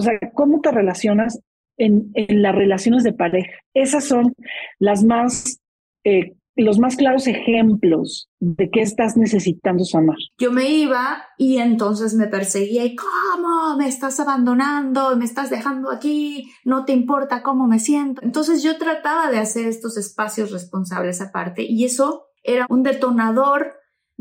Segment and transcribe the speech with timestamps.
[0.00, 1.40] O sea, ¿cómo te relacionas
[1.76, 3.52] en, en las relaciones de pareja?
[3.74, 4.34] Esas son
[4.78, 5.60] las más
[6.04, 10.16] eh, los más claros ejemplos de qué estás necesitando sanar.
[10.38, 13.76] Yo me iba y entonces me perseguía y ¿cómo?
[13.76, 18.22] Me estás abandonando, me estás dejando aquí, no te importa cómo me siento.
[18.24, 23.74] Entonces yo trataba de hacer estos espacios responsables aparte y eso era un detonador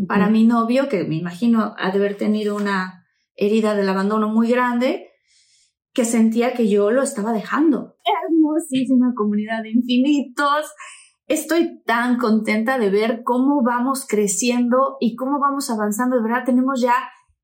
[0.07, 3.05] para mi novio, que me imagino ha de haber tenido una
[3.35, 5.08] herida del abandono muy grande,
[5.93, 7.95] que sentía que yo lo estaba dejando.
[8.05, 10.65] Hermosísima comunidad de infinitos
[11.29, 16.15] Estoy tan contenta de ver cómo vamos creciendo y cómo vamos avanzando.
[16.15, 16.95] De verdad, tenemos ya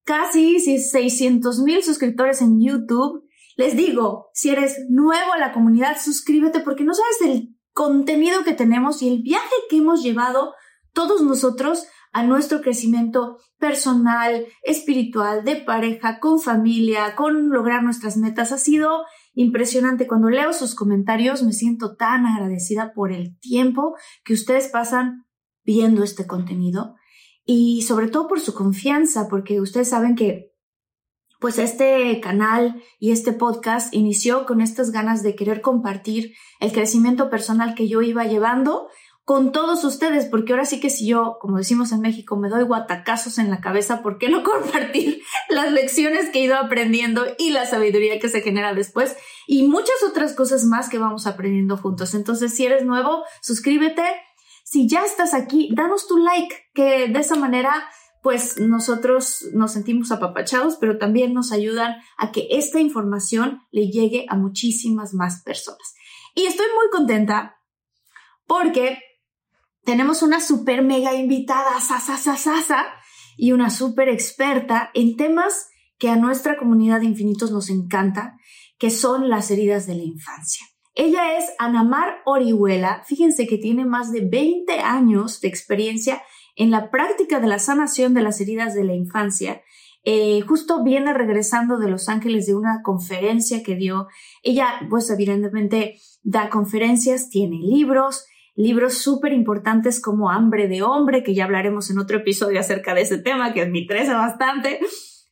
[0.03, 3.29] casi 600 mil suscriptores en YouTube.
[3.57, 8.53] Les digo, si eres nuevo a la comunidad, suscríbete porque no sabes el contenido que
[8.53, 10.55] tenemos y el viaje que hemos llevado
[10.91, 18.53] todos nosotros a nuestro crecimiento personal, espiritual, de pareja, con familia, con lograr nuestras metas.
[18.53, 20.07] Ha sido impresionante.
[20.07, 25.25] Cuando leo sus comentarios me siento tan agradecida por el tiempo que ustedes pasan
[25.65, 26.95] viendo este contenido
[27.43, 30.53] y sobre todo por su confianza, porque ustedes saben que
[31.41, 37.29] pues este canal y este podcast inició con estas ganas de querer compartir el crecimiento
[37.29, 38.87] personal que yo iba llevando
[39.25, 42.63] con todos ustedes, porque ahora sí que si yo, como decimos en México, me doy
[42.63, 47.49] guatacazos en la cabeza, ¿por qué no compartir las lecciones que he ido aprendiendo y
[47.49, 49.17] la sabiduría que se genera después?
[49.47, 52.13] Y muchas otras cosas más que vamos aprendiendo juntos.
[52.13, 54.03] Entonces, si eres nuevo, suscríbete.
[54.63, 57.89] Si ya estás aquí, danos tu like, que de esa manera
[58.21, 64.25] pues nosotros nos sentimos apapachados, pero también nos ayudan a que esta información le llegue
[64.29, 65.93] a muchísimas más personas.
[66.33, 67.59] Y estoy muy contenta
[68.47, 68.97] porque
[69.85, 72.85] tenemos una super mega invitada, Sasa Sasa,
[73.37, 78.37] y una super experta en temas que a nuestra comunidad de infinitos nos encanta,
[78.77, 80.65] que son las heridas de la infancia.
[80.93, 83.03] Ella es Anamar Orihuela.
[83.05, 86.23] Fíjense que tiene más de 20 años de experiencia
[86.55, 89.61] en la práctica de la sanación de las heridas de la infancia.
[90.05, 94.07] Eh, justo viene regresando de Los Ángeles de una conferencia que dio.
[94.41, 98.25] Ella, pues evidentemente, da conferencias, tiene libros,
[98.55, 103.01] libros súper importantes como Hambre de Hombre, que ya hablaremos en otro episodio acerca de
[103.01, 104.79] ese tema, que me interesa bastante.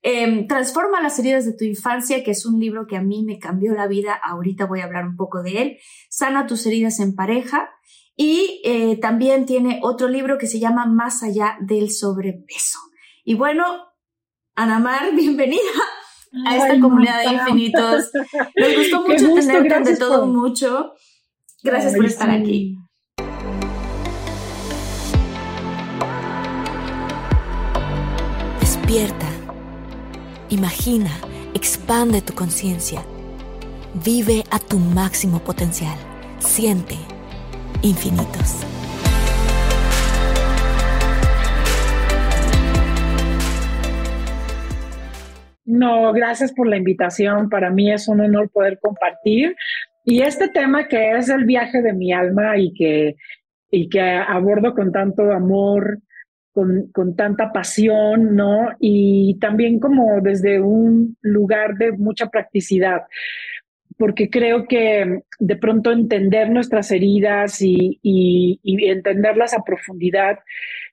[0.01, 3.39] Em, Transforma las heridas de tu infancia, que es un libro que a mí me
[3.39, 4.13] cambió la vida.
[4.13, 5.77] Ahorita voy a hablar un poco de él.
[6.09, 7.69] Sana tus heridas en pareja.
[8.15, 12.79] Y eh, también tiene otro libro que se llama Más allá del sobrepeso.
[13.23, 13.65] Y bueno,
[14.55, 15.61] Anamar, bienvenida
[16.45, 18.11] a esta comunidad de infinitos.
[18.55, 20.93] Nos gustó mucho tenerte de todo mucho.
[21.63, 22.77] Gracias por estar aquí.
[28.93, 29.25] Despierta,
[30.49, 31.09] imagina,
[31.55, 33.01] expande tu conciencia,
[34.05, 35.97] vive a tu máximo potencial,
[36.37, 36.93] siente
[37.81, 38.63] infinitos.
[45.65, 47.49] No, gracias por la invitación.
[47.49, 49.55] Para mí es un honor poder compartir.
[50.05, 53.15] Y este tema que es el viaje de mi alma y que,
[53.71, 55.97] y que abordo con tanto amor,
[56.53, 58.69] con, con, tanta pasión, ¿no?
[58.79, 63.01] Y también como desde un lugar de mucha practicidad,
[63.97, 67.99] porque creo que de pronto entender nuestras heridas y,
[68.63, 70.39] entenderlas a profundidad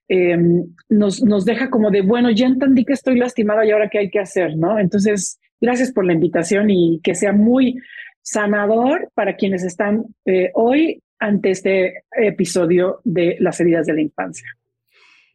[0.09, 3.99] em, nos, nos deja como de, bueno, ya entendí que estoy lastimada y ahora qué
[3.99, 4.79] hay que hacer, ¿no?
[4.79, 7.77] Entonces, gracias por la invitación y que sea muy
[8.23, 14.47] sanador para quienes están eh, hoy ante este episodio de las heridas de la infancia.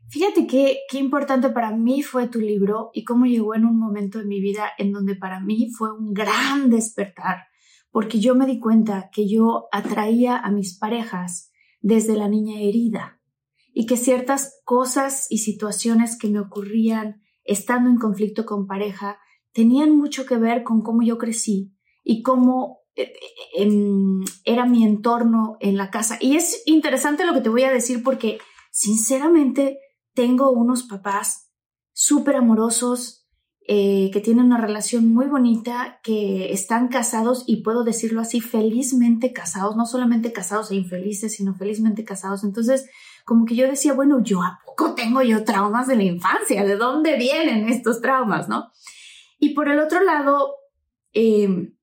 [0.10, 4.20] Fíjate qué, qué importante para mí fue tu libro y cómo llegó en un momento
[4.20, 7.46] de mi vida en donde para mí fue un gran despertar,
[7.92, 11.52] porque yo me di cuenta que yo atraía a mis parejas
[11.82, 13.20] desde la niña herida
[13.74, 19.20] y que ciertas cosas y situaciones que me ocurrían estando en conflicto con pareja
[19.52, 21.74] tenían mucho que ver con cómo yo crecí
[22.04, 26.18] y cómo eh, eh, em, era mi entorno en la casa.
[26.22, 28.40] Y es interesante lo que te voy a decir porque
[28.72, 29.79] sinceramente
[30.16, 31.52] tengo unos papás
[31.94, 33.28] súper amorosos,
[33.67, 39.34] eh, que tienen una relación muy bonita, que están casados y puedo decirlo así, felizmente
[39.34, 42.44] casados, no solamente casados e infelices, sino felizmente casados.
[42.44, 42.88] Entonces,
[43.26, 46.76] como que yo decía, bueno, yo a poco tengo yo traumas de la infancia, ¿de
[46.76, 48.72] dónde vienen estos traumas, no?
[49.40, 50.56] Y por el otro lado,
[51.12, 51.76] em,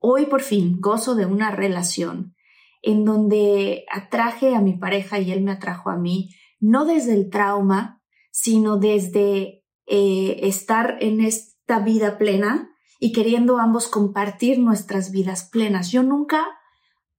[0.00, 2.34] hoy por fin gozo de una relación
[2.82, 7.30] en donde atraje a mi pareja y él me atrajo a mí no desde el
[7.30, 15.48] trauma, sino desde eh, estar en esta vida plena y queriendo ambos compartir nuestras vidas
[15.50, 15.90] plenas.
[15.92, 16.46] Yo nunca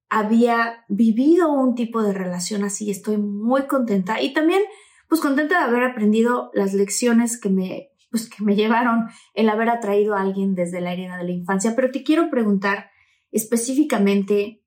[0.10, 4.62] había vivido un tipo de relación así, estoy muy contenta y también
[5.08, 9.70] pues contenta de haber aprendido las lecciones que me pues que me llevaron el haber
[9.70, 12.90] atraído a alguien desde la herida de la infancia, pero te quiero preguntar
[13.32, 14.64] específicamente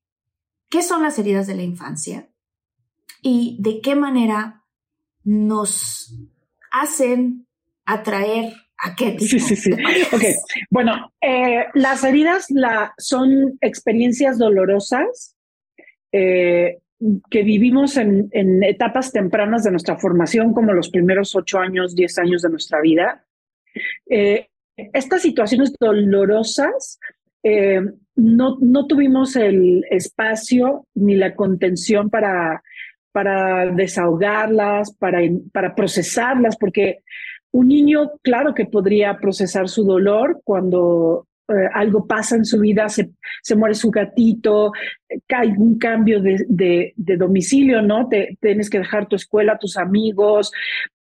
[0.68, 2.30] qué son las heridas de la infancia
[3.22, 4.57] y de qué manera
[5.24, 6.14] nos
[6.70, 7.46] hacen
[7.84, 9.72] atraer a qué tipo Sí, sí, sí.
[9.72, 10.22] Ok,
[10.70, 15.36] bueno, eh, las heridas la, son experiencias dolorosas
[16.12, 16.78] eh,
[17.30, 22.18] que vivimos en, en, etapas tempranas de nuestra formación, como los primeros ocho años, diez
[22.18, 23.24] años de nuestra vida.
[24.08, 26.98] Eh, estas situaciones dolorosas
[27.42, 27.80] eh,
[28.16, 32.62] no, no tuvimos el espacio ni la contención para,
[33.18, 35.18] para desahogarlas, para,
[35.52, 36.98] para procesarlas, porque
[37.50, 42.88] un niño, claro que podría procesar su dolor cuando eh, algo pasa en su vida,
[42.88, 43.10] se,
[43.42, 44.70] se muere su gatito,
[45.26, 48.08] cae un cambio de, de, domicilio, ¿no?
[48.08, 50.52] Te, tienes que dejar tu escuela, tus amigos,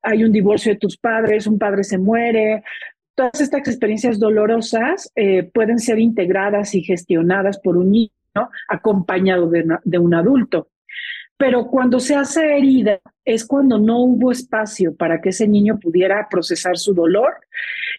[0.02, 2.64] hay un divorcio de tus padres, un padre se muere.
[3.14, 8.12] Todas estas experiencias dolorosas eh, pueden ser integradas y gestionadas por un niño
[8.70, 10.70] acompañado de un adulto.
[11.38, 16.28] Pero cuando se hace herida es cuando no hubo espacio para que ese niño pudiera
[16.30, 17.34] procesar su dolor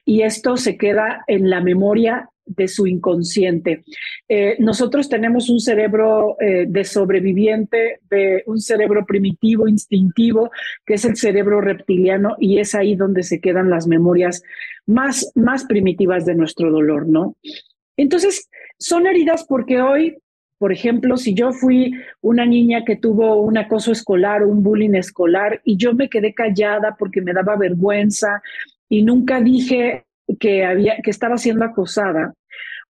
[0.04, 3.84] y esto se queda en la memoria de su inconsciente.
[4.28, 10.50] Eh, nosotros tenemos un cerebro eh, de sobreviviente, de un cerebro primitivo, instintivo,
[10.86, 14.42] que es el cerebro reptiliano, y es ahí donde se quedan las memorias
[14.86, 17.36] más, más primitivas de nuestro dolor, ¿no?
[17.96, 18.48] Entonces,
[18.78, 20.16] son heridas porque hoy,
[20.58, 21.92] por ejemplo, si yo fui
[22.22, 26.32] una niña que tuvo un acoso escolar o un bullying escolar y yo me quedé
[26.32, 28.42] callada porque me daba vergüenza
[28.88, 30.06] y nunca dije
[30.40, 32.32] que, había, que estaba siendo acosada.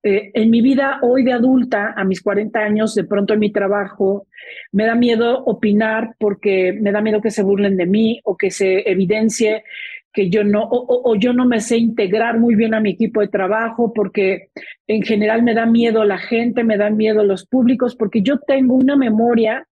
[0.04, 3.52] Eh, en mi vida hoy de adulta, a mis 40 años, de pronto en mi
[3.52, 4.26] trabajo,
[4.72, 8.50] me da miedo opinar porque me da miedo que se burlen de mí o que
[8.50, 9.64] se evidencie
[10.14, 13.30] que yo no, o, yo no me sé integrar muy bien a mi equipo de
[13.30, 14.50] trabajo porque
[14.88, 18.76] en general me da miedo la gente, me dan miedo los públicos, porque yo tengo
[18.76, 19.68] una memoria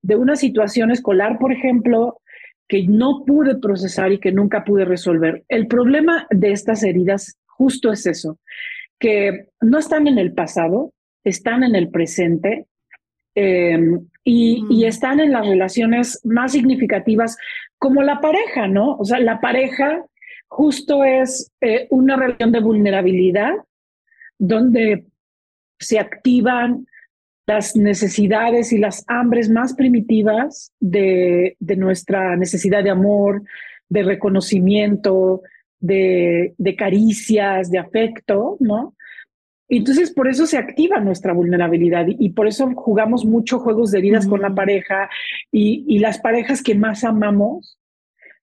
[0.00, 2.20] de una situación escolar, por ejemplo,
[2.66, 5.44] que no pude procesar y que nunca pude resolver.
[5.48, 8.38] El problema de estas heridas justo es eso,
[8.98, 10.92] que no están en el pasado,
[11.22, 12.66] están en el presente
[13.34, 13.78] eh,
[14.24, 17.36] y, y, están en las relaciones más significativas
[17.78, 18.96] como la pareja, ¿no?
[18.96, 20.04] O sea, la pareja
[20.52, 23.54] justo es eh, una relación de vulnerabilidad
[24.38, 25.06] donde
[25.78, 26.86] se activan
[27.46, 33.42] las necesidades y las hambres más primitivas de, de nuestra necesidad de amor,
[33.88, 35.42] de reconocimiento,
[35.80, 38.94] de, de, caricias, de afecto, ¿no?
[39.78, 44.02] Entonces, por eso se activa nuestra vulnerabilidad y, y por eso jugamos mucho juegos de
[44.26, 44.30] mm.
[44.30, 45.08] con la pareja
[45.50, 47.78] y, y las parejas que más amamos,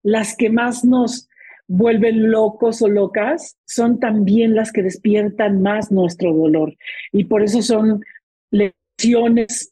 [0.02, 1.30] las que más nos
[1.68, 6.76] vuelven locos o locas, son también las que despiertan más nuestro dolor.
[7.12, 8.04] Y por eso son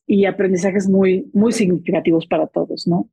[0.06, 3.10] y aprendizajes muy, muy significativos para todos, ¿no?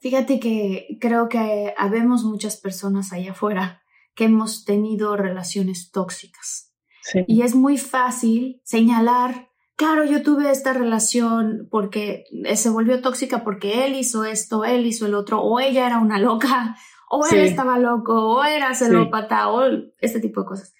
[0.00, 3.82] Fíjate que creo que habemos muchas personas allá afuera
[4.14, 6.73] que hemos tenido relaciones tóxicas.
[7.04, 7.24] Sí.
[7.28, 13.84] Y es muy fácil señalar, claro, yo tuve esta relación porque se volvió tóxica porque
[13.84, 16.76] él hizo esto, él hizo el otro, o ella era una loca,
[17.10, 17.36] o sí.
[17.36, 19.50] él estaba loco, o era celópata, sí.
[19.50, 19.62] o
[20.00, 20.74] este tipo de cosas.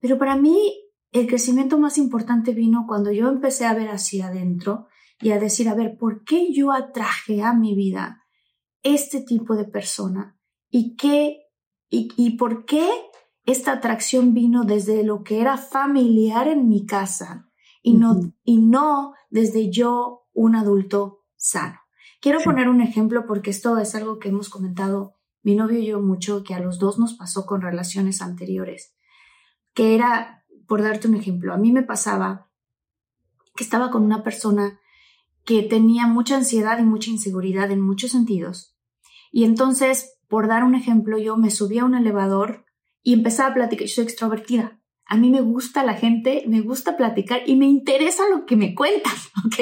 [0.00, 0.56] Pero para mí
[1.12, 4.86] el crecimiento más importante vino cuando yo empecé a ver hacia adentro
[5.20, 8.22] y a decir, a ver, ¿por qué yo atraje a mi vida
[8.82, 10.38] este tipo de persona?
[10.70, 11.38] ¿Y qué,
[11.90, 12.88] y, y por qué
[13.46, 17.48] esta atracción vino desde lo que era familiar en mi casa
[17.82, 18.34] y no, uh -huh.
[18.44, 21.78] y no desde yo, un adulto sano?
[22.20, 22.44] Quiero sí.
[22.44, 26.42] poner un ejemplo porque esto es algo que hemos comentado mi novio y yo mucho,
[26.42, 28.96] que a los dos nos pasó con relaciones anteriores,
[29.74, 32.50] que era por darte un ejemplo, a mí me pasaba
[33.54, 34.80] que estaba con una persona
[35.44, 38.76] que tenía mucha ansiedad y mucha inseguridad en muchos sentidos.
[39.30, 42.65] Y entonces, por dar un ejemplo, yo me subí a un elevador
[43.06, 43.86] y empezaba a platicar.
[43.86, 44.80] Yo soy extrovertida.
[45.04, 48.74] A mí me gusta la gente, me gusta platicar y me interesa lo que me
[48.74, 49.14] cuentan,
[49.46, 49.60] ¿ok?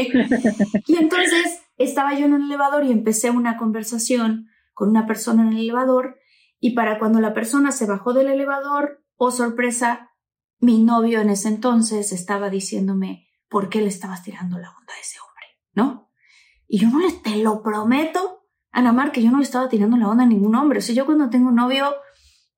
[0.86, 5.48] y entonces estaba yo en un elevador y empecé una conversación con una persona en
[5.48, 6.16] el elevador
[6.58, 10.12] y para cuando la persona se bajó del elevador, oh sorpresa,
[10.58, 15.00] mi novio en ese entonces estaba diciéndome por qué le estabas tirando la onda a
[15.00, 16.10] ese hombre, ¿no?
[16.66, 20.08] Y yo no te lo prometo, Ana Mar, que yo no le estaba tirando la
[20.08, 20.78] onda a ningún hombre.
[20.78, 21.94] O sea, yo cuando tengo un novio,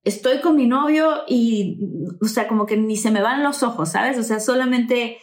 [0.06, 1.80] estoy con mi novio y,
[2.22, 4.16] o sea, como que ni se me van los ojos, ¿sabes?
[4.18, 5.18] O sea, solamente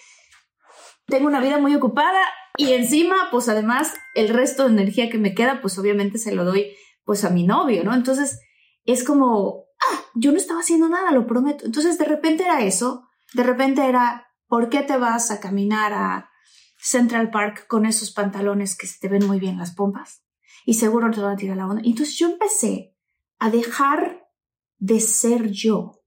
[1.08, 2.20] tengo una vida muy ocupada
[2.58, 6.44] y encima, pues además, el resto de energía que me queda, pues obviamente se lo
[6.44, 6.76] doy
[7.06, 7.96] pues a mi novio, ¿no?
[7.96, 8.42] Entonces,
[8.84, 11.66] es como, ah, yo no estaba haciendo nada, lo prometo.
[11.66, 16.30] Entonces, de repente era eso, de repente era, ¿por qué te vas a caminar a
[16.78, 20.26] Central Park con esos pantalones que se te ven muy bien las pompas?
[20.66, 21.82] Y seguro te van a tirar la onda.
[21.86, 22.98] Entonces yo empecé
[23.40, 24.23] a dejar
[24.84, 26.02] de ser yo,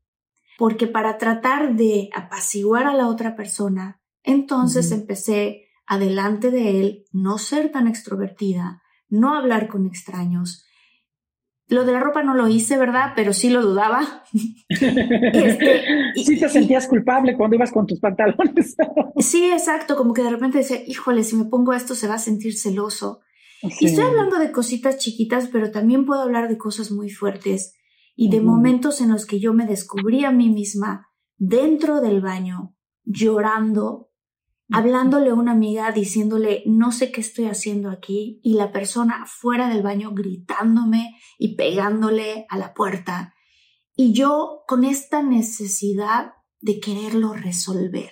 [0.59, 7.38] porque para tratar de apaciguar a la otra persona, entonces empecé adelante de él no
[7.38, 10.66] ser tan extrovertida, no hablar con extraños,
[11.68, 13.14] lo de la ropa no lo hice, ¿verdad?
[13.16, 14.25] Pero sí lo dudaba.
[14.68, 15.83] este,
[16.23, 18.76] sí te sentías culpable cuando ibas con tus pantalones.
[19.18, 22.18] sí, exacto, como que de repente decía, híjole, si me pongo esto se va a
[22.18, 23.23] sentir celoso.
[23.80, 27.73] Y estoy hablando de cositas chiquitas, pero también puedo hablar de cosas muy fuertes
[28.16, 32.75] y de momentos en los que yo me descubrí a mí misma dentro del baño,
[33.04, 34.11] llorando,
[34.70, 39.68] hablándole a una amiga, diciéndole, no sé qué estoy haciendo aquí, y la persona fuera
[39.68, 43.35] del baño gritándome y pegándole a la puerta.
[43.94, 48.11] Y yo con esta necesidad de quererlo resolver.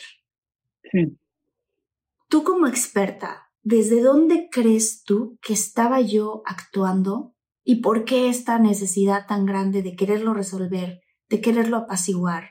[2.29, 7.34] Tú como experta, ¿desde dónde crees tú que estaba yo actuando?
[7.65, 12.51] ¿Y por qué esta necesidad tan grande de quererlo resolver, de quererlo apaciguar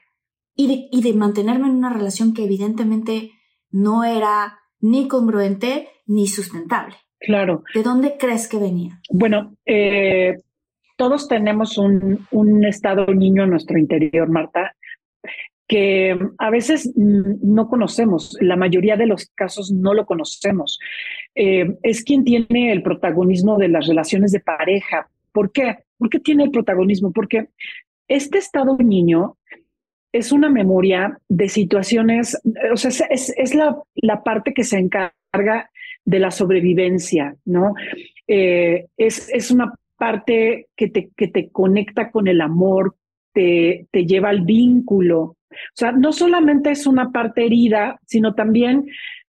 [0.55, 3.31] y de, y de mantenerme en una relación que evidentemente
[3.71, 6.95] no era ni congruente ni sustentable.
[7.19, 7.63] Claro.
[7.73, 8.99] ¿De dónde crees que venía?
[9.09, 10.35] Bueno, eh,
[10.97, 14.75] todos tenemos un, un, estado niño en nuestro interior, Marta,
[15.67, 20.79] que a veces no conocemos, la mayoría de los casos no lo conocemos.
[21.35, 25.07] Eh, es quien tiene el protagonismo de las relaciones de pareja.
[25.31, 25.77] ¿Por qué?
[25.97, 27.11] ¿Por qué tiene el protagonismo?
[27.11, 27.47] Porque
[28.07, 29.37] este estado niño
[30.11, 32.39] es una memoria de situaciones,
[32.71, 35.71] o sea, es, es la, la, parte que se encarga
[36.05, 37.73] de la sobrevivencia, ¿no?
[38.27, 42.95] Eh, es, es, una parte que te, que te conecta con el amor,
[43.33, 45.21] te, lleva al vínculo.
[45.21, 48.87] O sea, no solamente es una parte herida, sino también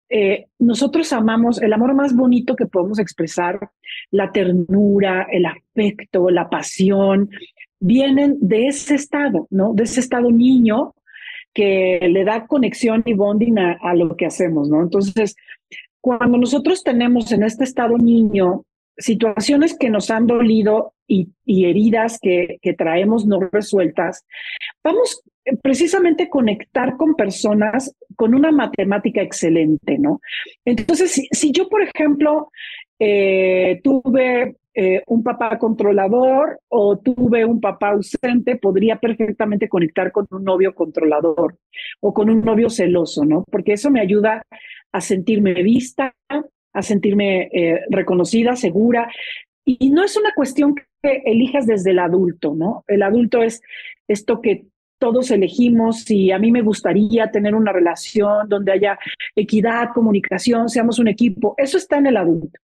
[0.09, 3.71] eh, nosotros amamos el amor más bonito que podemos expresar,
[4.11, 7.31] la ternura, el afecto, la pasión,
[7.81, 9.75] vienen de ese estado, ¿no?
[9.75, 10.95] De ese estado niño
[11.53, 14.83] que le da conexión y bonding a, lo que hacemos, ¿no?
[14.83, 15.37] Entonces,
[16.01, 18.65] cuando nosotros tenemos en este estado niño
[18.97, 24.25] situaciones que nos han dolido y, heridas que, que, traemos no resueltas,
[24.83, 25.23] vamos
[25.63, 30.21] precisamente a conectar con personas con una matemática excelente, ¿no?
[30.65, 32.51] Entonces, si, si yo, por ejemplo,
[32.99, 40.27] eh, tuve eh, un papá controlador o tuve un papá ausente, podría perfectamente conectar con
[40.31, 41.59] un novio controlador
[42.01, 43.45] o con un novio celoso, ¿no?
[43.51, 44.43] Porque eso me ayuda
[44.91, 46.15] a sentirme vista,
[46.75, 49.11] a sentirme eh, reconocida, segura.
[49.65, 52.85] Y no es una cuestión que elijas desde el adulto, ¿no?
[52.87, 53.63] El adulto es
[54.07, 54.67] esto que
[54.99, 58.99] todos elegimos y a mí me gustaría tener una relación donde haya
[59.35, 61.55] equidad, comunicación, seamos un equipo.
[61.57, 62.61] Eso está en el adulto.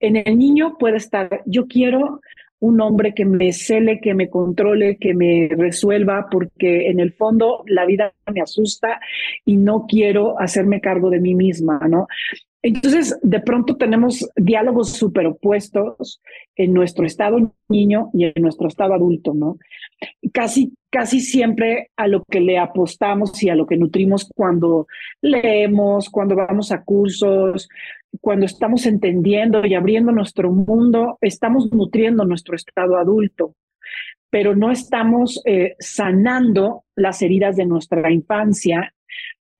[0.00, 2.20] En el niño puede estar, yo quiero
[2.60, 7.62] un hombre que me cele, que me controle, que me resuelva, porque en el fondo
[7.66, 9.00] la vida me asusta
[9.44, 12.06] y no quiero hacerme cargo de mí misma, ¿no?
[12.64, 16.22] Entonces, de pronto tenemos diálogos súper opuestos
[16.56, 19.58] en nuestro estado niño y en nuestro estado adulto, ¿no?
[20.32, 24.86] Casi, casi siempre a lo que le apostamos y a lo que nutrimos cuando
[25.20, 27.68] leemos, cuando vamos a cursos,
[28.22, 33.54] cuando estamos entendiendo y abriendo nuestro mundo, estamos nutriendo nuestro estado adulto,
[34.30, 38.93] pero no estamos eh, sanando las heridas de nuestra infancia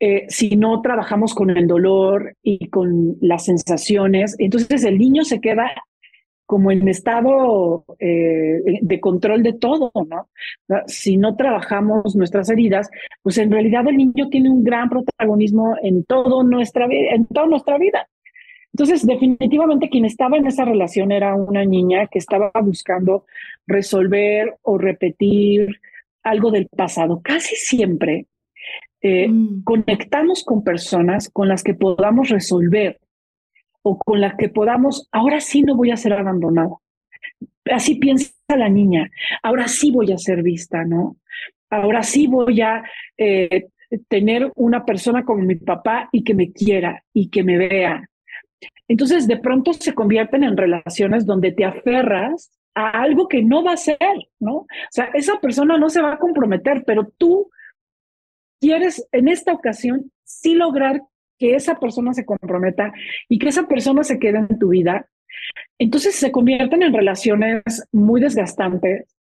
[0.07, 4.37] eh, si no trabajamos con el dolor y con las sensaciones.
[4.39, 5.73] Entonces el niño se queda
[6.45, 10.29] como en estado eh, de control de todo, ¿no?
[10.87, 12.91] Si no trabajamos nuestras heridas,
[13.23, 17.79] pues en realidad el niño tiene un gran protagonismo en, todo nuestra, en toda nuestra
[17.79, 18.07] vida.
[18.75, 23.25] Entonces, definitivamente quien estaba en esa relación era una niña que estaba buscando
[23.67, 25.81] resolver o repetir
[26.23, 27.23] algo del pasado.
[27.25, 28.27] Casi siempre
[29.05, 29.63] eh, mm.
[29.63, 32.99] conectamos con personas con las que podamos resolver
[33.83, 36.77] o con las que podamos, ahora sí no voy a ser abandonada.
[37.71, 39.11] Así piensa la niña,
[39.43, 41.17] ahora sí voy a ser vista, ¿no?
[41.71, 42.83] Ahora sí voy a
[43.17, 43.69] eh,
[44.09, 48.09] tener una persona como mi papá y que me quiera y que me vea
[48.89, 53.73] entonces, de pronto se convierten en relaciones donde te aferras a algo que no va
[53.73, 53.99] a ser,
[54.41, 54.57] ¿no?
[54.57, 57.51] O sea, esa persona no se va a comprometer, pero tú
[58.61, 61.03] quieres en esta ocasión sí lograr
[61.39, 62.93] que esa persona se comprometa
[63.29, 65.09] y que esa persona se quede en tu vida.
[65.79, 69.17] Entonces se convierten en relaciones muy desgastantes,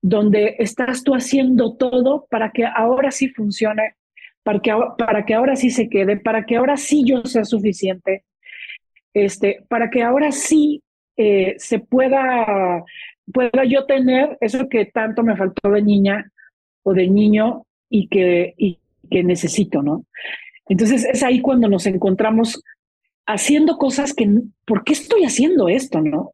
[0.00, 3.94] donde estás tú haciendo todo para que ahora sí funcione,
[4.42, 8.24] para que, para que ahora sí se quede, para que ahora sí yo sea suficiente,
[9.14, 10.82] este, para que ahora sí
[11.16, 12.84] eh, se pueda,
[13.32, 16.30] pueda yo tener eso que tanto me faltó de niña
[16.82, 18.78] o de niño y que, y
[19.10, 20.06] que necesito, ¿no?
[20.66, 22.62] Entonces es ahí cuando nos encontramos
[23.26, 24.28] haciendo cosas que,
[24.64, 26.32] ¿por qué estoy haciendo esto, no?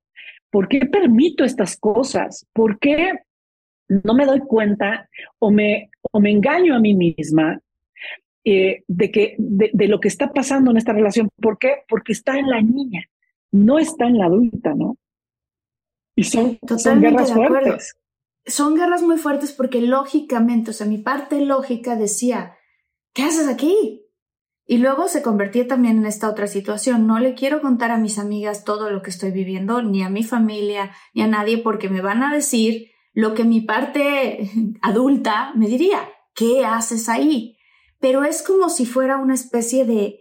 [0.51, 2.47] ¿Por qué permito estas cosas?
[2.53, 3.13] ¿Por qué
[3.89, 5.09] no me doy cuenta
[5.41, 7.61] o me, o me engaño a mí misma
[8.45, 11.29] eh, de, que, de, lo que está pasando en esta relación?
[11.43, 11.83] ¿Por qué?
[11.89, 13.05] Porque está en la niña,
[13.51, 14.97] no está en la adulta, ¿no?
[16.15, 17.95] Y son, son guerras fuertes.
[18.49, 22.57] Son guerras muy fuertes porque lógicamente, o sea, mi parte lógica decía,
[23.13, 24.05] ¿qué haces aquí?
[24.67, 27.07] Y luego se convertía también en esta otra situación.
[27.07, 30.25] No le quiero contar a mis amigas todo lo que estoy viviendo, ni a mi
[30.25, 34.51] familia, ni a nadie, porque me van a decir lo que mi parte
[34.83, 36.09] adulta me diría.
[36.35, 37.57] ¿Qué haces ahí?
[37.99, 40.21] Pero es como si fuera una especie de,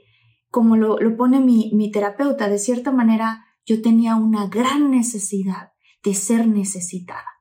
[0.49, 6.47] como lo, pone mi terapeuta, de cierta manera yo tenía una gran necesidad de ser
[6.47, 7.36] necesitada.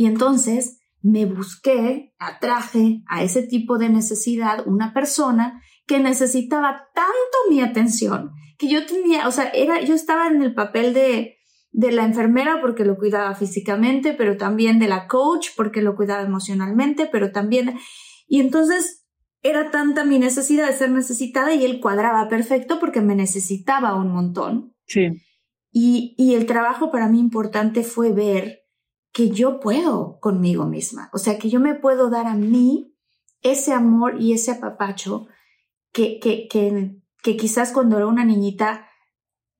[0.00, 7.36] Y entonces me busqué, atraje a ese tipo de necesidad una persona que necesitaba tanto
[7.50, 11.36] mi atención que yo tenía, o sea, era, yo estaba en el papel de,
[11.72, 16.22] de la enfermera porque lo cuidaba físicamente, pero también de la coach porque lo cuidaba
[16.22, 17.78] emocionalmente, pero también,
[18.26, 19.06] y entonces
[19.42, 24.12] era tanta mi necesidad de ser necesitada y él cuadraba perfecto porque me necesitaba un
[24.12, 24.74] montón.
[24.86, 25.08] Sí.
[25.70, 28.59] Y, y el trabajo para mí importante fue ver
[29.12, 32.94] que yo puedo conmigo misma, o sea, que yo me puedo dar a mí
[33.42, 35.26] ese amor y ese apapacho
[35.92, 38.86] que, que, que, que quizás cuando era una niñita,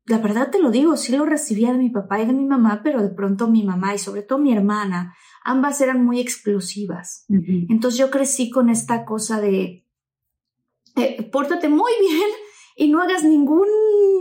[0.06, 2.80] la verdad te lo digo, sí lo recibía de mi papá y de mi mamá,
[2.82, 7.24] pero de pronto mi mamá y sobre todo mi hermana, ambas eran muy explosivas.
[7.28, 9.86] Entonces yo crecí con esta cosa de,
[10.96, 12.28] eh, pórtate muy bien
[12.76, 13.68] y no hagas ningún,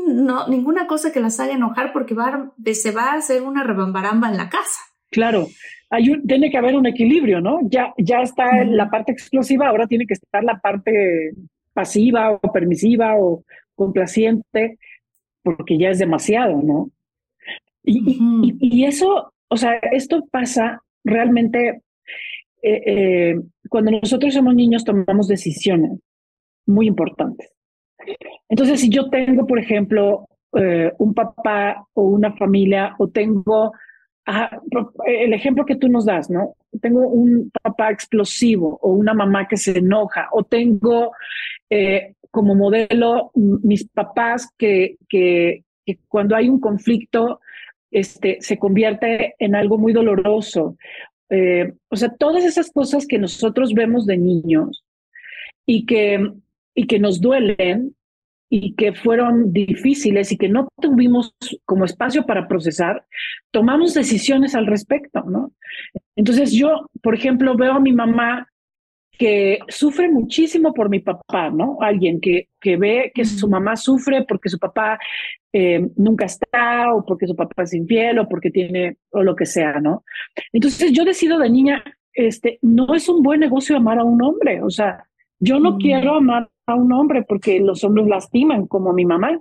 [0.07, 4.29] no, ninguna cosa que las haga enojar porque va, se va a hacer una rebambaramba
[4.29, 4.81] en la casa.
[5.09, 5.47] Claro,
[5.89, 7.59] hay un, tiene que haber un equilibrio, ¿no?
[7.63, 11.31] Ya, ya está la parte explosiva, ahora tiene que estar la parte
[11.73, 13.43] pasiva o permisiva o
[13.75, 14.77] complaciente,
[15.43, 16.91] porque ya es demasiado, ¿no?
[17.83, 21.81] Y, y, eso, o sea, esto pasa realmente
[22.61, 25.99] eh, eh, cuando nosotros somos niños tomamos decisiones
[26.65, 27.51] muy importantes.
[28.47, 33.71] Entonces, si yo tengo, por ejemplo, eh, un papá o una familia o tengo
[35.05, 36.55] el ejemplo que tú nos das, ¿no?
[36.81, 41.11] Tengo un papá explosivo o una mamá que se enoja o tengo
[41.69, 45.63] eh, como modelo mis papás que, que,
[46.07, 47.39] cuando hay un conflicto
[47.91, 50.77] este, se convierte en algo muy doloroso.
[51.29, 54.83] Eh, o sea, todas esas cosas que nosotros vemos de niños
[55.65, 56.19] y que,
[56.75, 57.95] y que nos duelen,
[58.49, 61.35] y que fueron difíciles y que no tuvimos
[61.65, 63.05] como espacio para procesar,
[63.51, 65.51] tomamos decisiones al respecto, ¿no?
[66.15, 68.49] Entonces yo, por ejemplo, veo a mi mamá
[69.19, 71.77] que sufre muchísimo por mi papá, ¿no?
[71.81, 74.97] Alguien que, que ve que su mamá sufre porque su papá
[75.51, 79.45] eh, nunca está o porque su papá es infiel o porque tiene o lo que
[79.45, 80.03] sea, ¿no?
[80.53, 81.83] Entonces yo decido de niña,
[82.13, 85.05] este, no es un buen negocio amar a un hombre, o sea,
[85.39, 89.39] yo no quiero amar a un hombre porque los hombres lastiman, como mi mamá.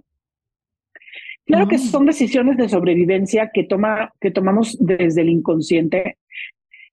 [1.45, 6.19] Claro que son decisiones de sobrevivencia que, toma, que tomamos desde el inconsciente.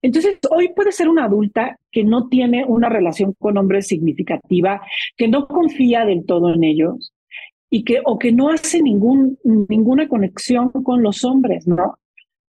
[0.00, 4.80] Entonces, hoy puede ser una adulta que no tiene una relación con hombres significativa,
[5.16, 7.12] que no confía del todo en ellos
[7.68, 11.98] y que o que no hace ningún, ninguna conexión con los hombres, ¿no?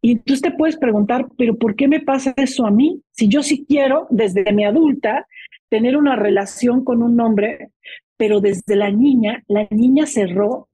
[0.02, 3.02] Y entonces te puedes preguntar, pero ¿por qué me pasa eso a mí?
[3.12, 5.28] Si yo sí quiero, desde mi adulta,
[5.70, 7.72] tener una relación con un hombre,
[8.18, 10.68] pero desde la niña, la niña cerró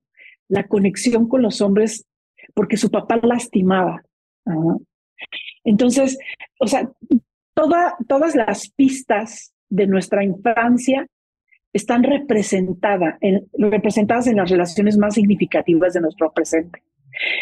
[0.48, 2.06] la conexión con los hombres
[2.54, 4.04] porque su papá lastimaba.
[5.64, 6.18] Entonces,
[6.60, 6.90] o sea,
[7.54, 11.08] toda, todas las pistas de nuestra infancia
[11.74, 16.82] están representadas en, representadas en las relaciones más significativas de nuestro presente.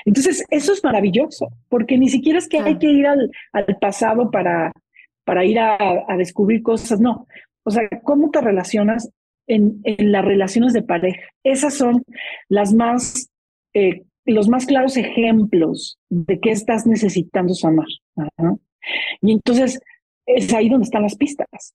[0.06, 4.32] Entonces, eso es maravilloso, porque ni siquiera es que hay que ir al, al pasado
[4.32, 4.72] para,
[5.24, 5.78] para ir a,
[6.18, 7.28] descubrir cosas, no.
[7.64, 9.10] O sea, ¿cómo te relacionas
[9.48, 11.22] en, en las relaciones de pareja?
[11.44, 12.04] Esas son
[12.50, 13.30] las más
[13.74, 17.88] eh, los más claros ejemplos de qué estás necesitando sanar.
[19.22, 19.80] Y entonces
[20.26, 21.74] es ahí donde están las pistas.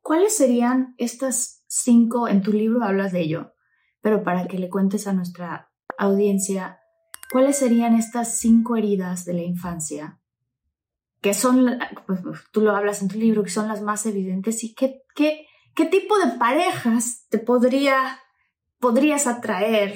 [0.00, 2.28] ¿Cuáles serían estas cinco?
[2.28, 3.54] En tu libro hablas de ello,
[4.00, 6.80] pero para que le cuentes a nuestra audiencia,
[7.30, 10.17] ¿cuáles serían estas cinco heridas de la infancia?
[11.20, 12.20] Que son, pues,
[12.52, 15.86] tú lo hablas en tu libro, que son las más evidentes y qué, qué, qué
[15.86, 18.20] tipo de parejas te podría,
[18.78, 19.94] podrías atraer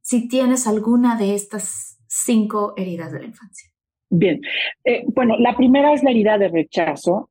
[0.00, 3.70] si tienes alguna de estas cinco heridas de la infancia.
[4.10, 4.40] Bien,
[4.84, 7.30] eh, bueno, la primera es la herida de rechazo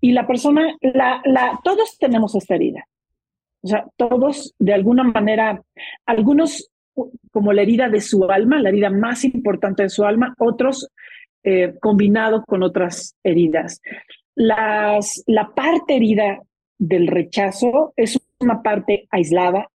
[0.00, 2.84] y la persona, la, la, todos tenemos esta herida.
[3.62, 5.62] O sea, todos de alguna manera,
[6.06, 6.70] algunos
[7.30, 10.90] como la herida de su alma, la herida más importante de su alma, otros
[11.42, 13.80] eh, combinado con otras heridas.
[14.34, 15.00] La
[15.54, 16.40] parte herida
[16.78, 19.68] del rechazo es una parte aislada,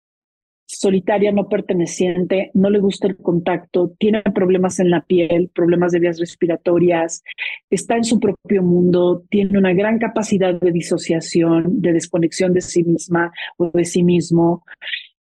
[0.65, 5.99] solitaria, no perteneciente, no le gusta el contacto, tiene problemas en la piel, problemas de
[5.99, 7.23] vías respiratorias,
[7.69, 12.83] está en su propio mundo, tiene una gran capacidad de disociación, de desconexión de sí
[12.83, 14.63] misma o de sí mismo,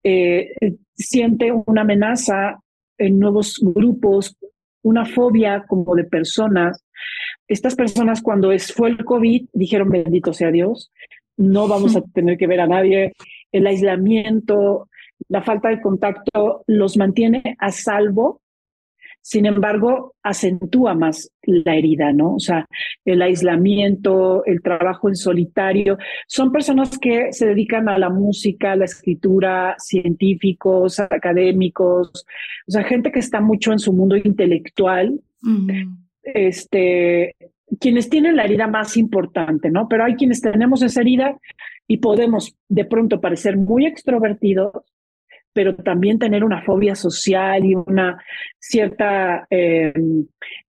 [0.03, 0.55] eh,
[0.94, 2.61] siente una amenaza
[2.98, 4.37] en nuevos grupos,
[4.82, 6.84] una fobia como de personas.
[7.48, 10.90] Estas personas cuando es, fue el COVID dijeron bendito sea Dios,
[11.36, 13.12] no vamos a tener que ver a nadie,
[13.52, 14.88] el aislamiento,
[15.28, 18.40] la falta de contacto los mantiene a salvo,
[19.22, 22.35] sin embargo, acentúa más la herida, ¿no?
[22.35, 22.66] O sea,
[23.04, 25.98] el aislamiento, el trabajo en solitario.
[26.26, 32.24] Son personas que se dedican a la música, a la escritura, científicos, académicos,
[32.66, 35.20] o sea, gente que está mucho en su mundo intelectual.
[36.22, 37.35] Este,
[37.78, 39.88] quienes tienen la herida más importante, ¿no?
[39.88, 41.38] Pero hay quienes tenemos esa herida
[41.87, 44.72] y podemos de pronto parecer muy extrovertidos,
[45.52, 48.22] pero también tener una fobia social y una
[48.58, 49.92] cierta, eh,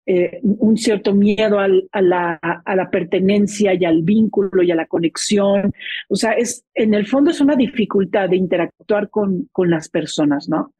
[0.06, 1.68] eh, un cierto miedo a,
[2.02, 5.74] la, a la pertenencia y al vínculo y a la conexión.
[6.10, 10.50] O sea, es, en el fondo es una dificultad de interactuar con, con las personas,
[10.50, 10.74] ¿no?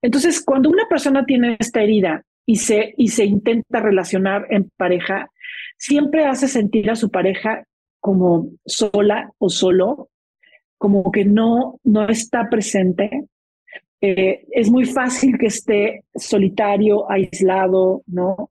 [0.00, 5.28] Entonces, cuando una persona tiene esta herida y se, y se intenta relacionar en pareja,
[5.76, 7.64] siempre hace sentir a su pareja
[8.00, 10.08] como sola o solo,
[10.78, 13.28] como que no, no está presente,
[14.02, 18.50] eh, es muy fácil que esté solitario, aislado, ¿no?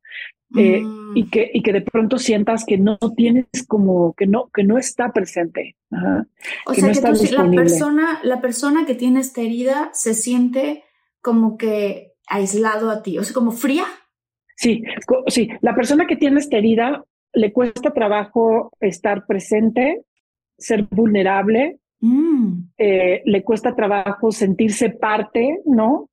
[0.56, 1.18] Eh, mm.
[1.18, 4.78] y, que, y que de pronto sientas que no tienes como, que no, que no
[4.78, 5.76] está presente.
[6.66, 10.84] o sea, que la, persona, la persona que tiene esta herida se siente
[11.22, 13.86] como que aislado a ti, o sea, como fría.
[14.56, 14.84] Sí,
[15.28, 20.04] sí, la persona que tiene esta herida le cuesta trabajo estar presente,
[20.58, 22.72] ser vulnerable, Mm.
[22.78, 26.10] Eh, le cuesta trabajo sentirse parte, ¿no?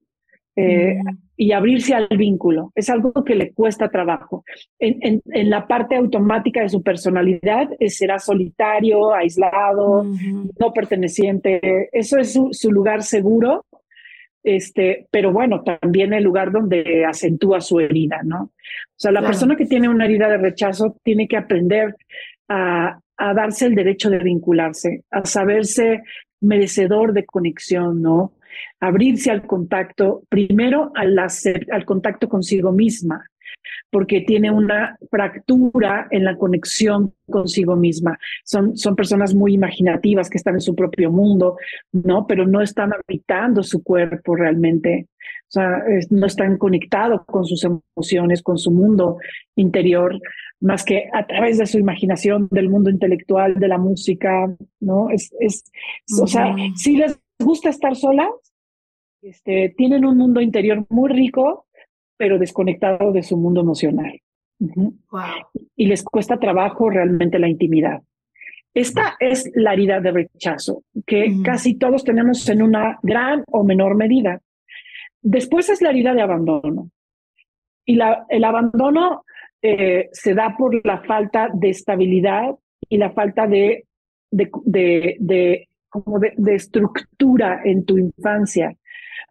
[0.55, 1.17] Eh, mm.
[1.37, 2.73] Y abrirse al vínculo.
[2.75, 4.45] Es algo que le cuesta trabajo.
[4.79, 11.89] En, en, la parte automática de su personalidad eh, será solitario, aislado, no perteneciente.
[11.93, 13.67] Eso es su, su, lugar seguro.
[14.43, 18.43] Este, pero bueno, también el lugar donde acentúa su herida, ¿no?
[18.43, 21.95] O sea, la persona que tiene una herida de rechazo tiene que aprender
[22.49, 26.03] a, a darse el derecho de vincularse, a saberse
[26.41, 28.33] merecedor de conexión, ¿no?
[28.81, 33.27] Abrirse al contacto, primero al, al contacto consigo misma,
[33.91, 38.19] porque tiene una fractura en la conexión consigo misma.
[38.45, 41.57] Son, son personas muy imaginativas que están en su propio mundo,
[41.93, 42.27] ¿no?
[42.27, 45.09] Pero no están habitando su cuerpo realmente.
[45.49, 49.17] O sea, no están conectados con sus emociones, con su mundo
[49.57, 50.21] interior
[50.61, 55.11] más que a través de su imaginación del mundo intelectual, de la música, ¿no?
[55.11, 55.71] Es, es,
[56.21, 58.31] o sea, si les gusta estar solas,
[59.23, 61.67] este, tienen un mundo interior muy rico,
[62.17, 64.21] pero desconectado de su mundo emocional.
[65.77, 68.03] Y les cuesta trabajo realmente la intimidad.
[68.75, 73.97] Esta es la herida de rechazo, que casi todos tenemos en una gran o menor
[73.97, 74.41] medida.
[75.23, 76.91] Después es la herida de abandono.
[77.85, 79.25] Y la, el abandono
[79.63, 82.55] eh, se da por la falta de estabilidad
[82.89, 83.87] y la falta de,
[84.31, 88.77] de, de, como de, estructura en tu infancia.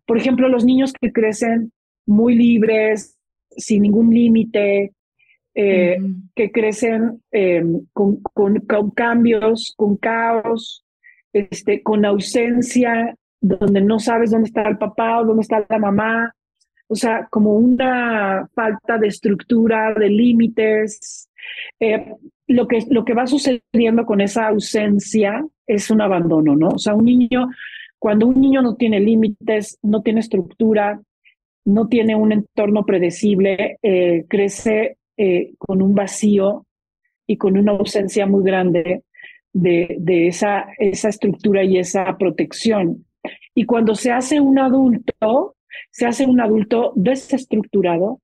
[0.05, 1.71] Por ejemplo, los niños que crecen
[2.05, 3.17] muy libres,
[3.49, 4.93] sin ningún límite,
[5.55, 5.97] eh,
[6.35, 7.63] que crecen eh,
[7.93, 10.85] con, con, con, cambios, con caos,
[11.33, 16.35] este, con ausencia, donde no sabes dónde está el papá o dónde está la mamá,
[16.87, 21.29] o sea, como una falta de estructura, de límites.
[21.79, 22.13] Eh,
[22.47, 26.69] lo, que, lo que va sucediendo con esa ausencia es un abandono, ¿no?
[26.69, 27.49] O sea, un niño,
[27.99, 31.01] cuando un niño no tiene límites, no tiene estructura,
[31.65, 36.65] no tiene un entorno predecible, eh, crece eh, con un vacío
[37.27, 39.03] y con una ausencia muy grande
[39.51, 43.05] de, de esa, esa estructura y esa protección.
[43.53, 45.56] Y cuando se hace un adulto,
[45.91, 48.21] se hace un adulto desestructurado,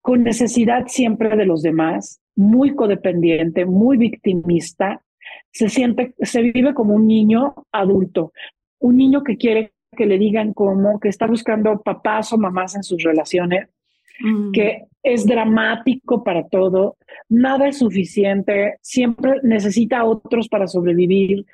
[0.00, 5.02] con necesidad siempre de los demás, muy codependiente, muy victimista,
[5.52, 8.32] se siente, se vive como un niño adulto,
[8.80, 12.82] un niño que quiere que le digan cómo, que está buscando papás o mamás en
[12.82, 13.68] sus relaciones,
[14.20, 14.52] mm.
[14.52, 16.96] que es dramático para todo,
[17.28, 21.44] nada es suficiente, siempre necesita a otros para sobrevivir,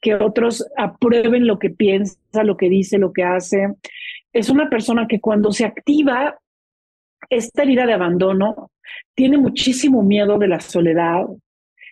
[0.00, 3.74] que otros aprueben lo que piensa, lo que dice, lo que hace.
[4.32, 6.38] Es una persona que cuando se activa
[7.30, 8.70] esta herida de abandono,
[9.14, 11.26] tiene muchísimo miedo de la soledad,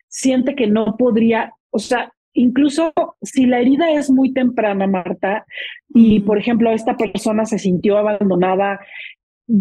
[0.08, 5.44] siente que no podría, o sea, incluso si la herida es muy temprana, Marta,
[5.88, 8.80] y por ejemplo esta persona se sintió abandonada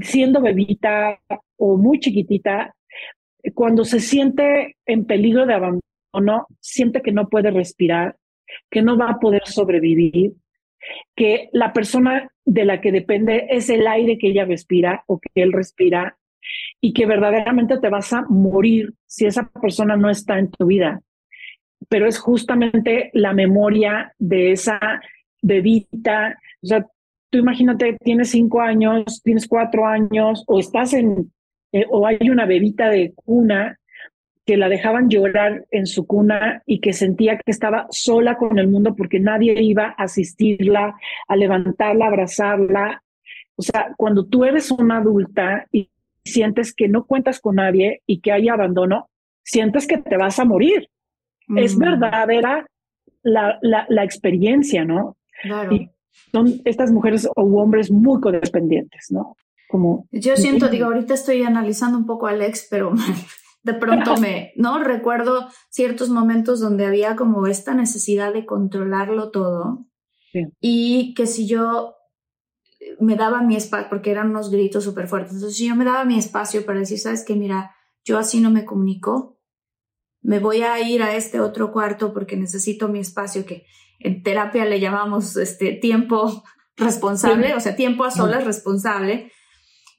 [0.02, 1.20] siendo bebita
[1.58, 2.76] o muy chiquitita,
[3.54, 8.16] cuando se siente en peligro de abandono, siente que no puede respirar,
[8.70, 10.34] que no va a poder sobrevivir,
[11.16, 15.30] que la persona de la que depende es el aire que ella respira o que
[15.36, 16.18] él respira
[16.80, 21.02] y que verdaderamente te vas a morir si esa persona no está en tu vida.
[21.90, 24.80] Pero es justamente la memoria de esa
[25.42, 26.38] bebita.
[26.62, 26.86] O sea,
[27.30, 31.32] tú imagínate, tienes cinco años, tienes cuatro años, o estás en,
[31.72, 33.80] eh, o hay una bebita de cuna
[34.46, 38.68] que la dejaban llorar en su cuna y que sentía que estaba sola con el
[38.68, 40.96] mundo porque nadie iba a asistirla,
[41.28, 43.04] a levantarla, a abrazarla.
[43.56, 45.90] O sea, cuando tú eres una adulta y
[46.24, 49.10] sientes que no cuentas con nadie y que hay abandono,
[49.44, 50.90] sientes que te vas a morir.
[51.56, 52.68] Es verdadera
[53.22, 55.16] la, la, la, experiencia, ¿no?
[55.44, 55.76] Claro.
[55.76, 55.92] Y
[56.32, 59.36] son estas mujeres o hombres muy codependientes, ¿no?
[59.68, 62.94] Como, Yo siento, digo, ahorita estoy analizando un poco a Alex, pero
[63.66, 64.78] de pronto me, ¿no?
[64.78, 69.88] Recuerdo ciertos momentos donde había como esta necesidad de controlarlo todo
[70.60, 71.96] y que si yo
[73.00, 76.06] me daba mi espacio, porque eran unos gritos súper fuertes, entonces si yo me daba
[76.06, 79.40] mi espacio para decir, sabes que mira, yo así no me comunico,
[80.22, 83.66] me voy a ir a este otro cuarto porque necesito mi espacio que
[84.00, 86.44] en terapia le llamamos este tiempo
[86.78, 89.32] responsable, o sea, tiempo a solas responsable,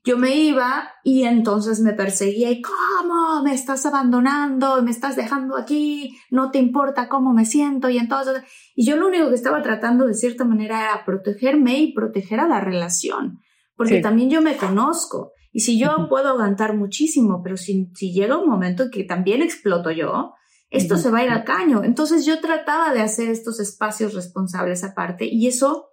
[0.07, 3.43] yo me iba y entonces me perseguía y ¿cómo?
[3.43, 8.45] Me estás abandonando, me estás dejando aquí, no te importa cómo me siento y entonces...
[8.77, 12.47] Y yo lo único que estaba tratando de cierta manera era protegerme y proteger a
[12.47, 13.41] la relación,
[13.75, 15.33] porque también yo me conozco.
[15.51, 19.43] Y si yo puedo aguantar muchísimo, pero si, si llega un momento en que también
[19.43, 20.35] exploto yo,
[20.71, 21.83] esto se va a ir al caño.
[21.83, 25.89] Entonces yo trataba de hacer estos espacios responsables aparte y eso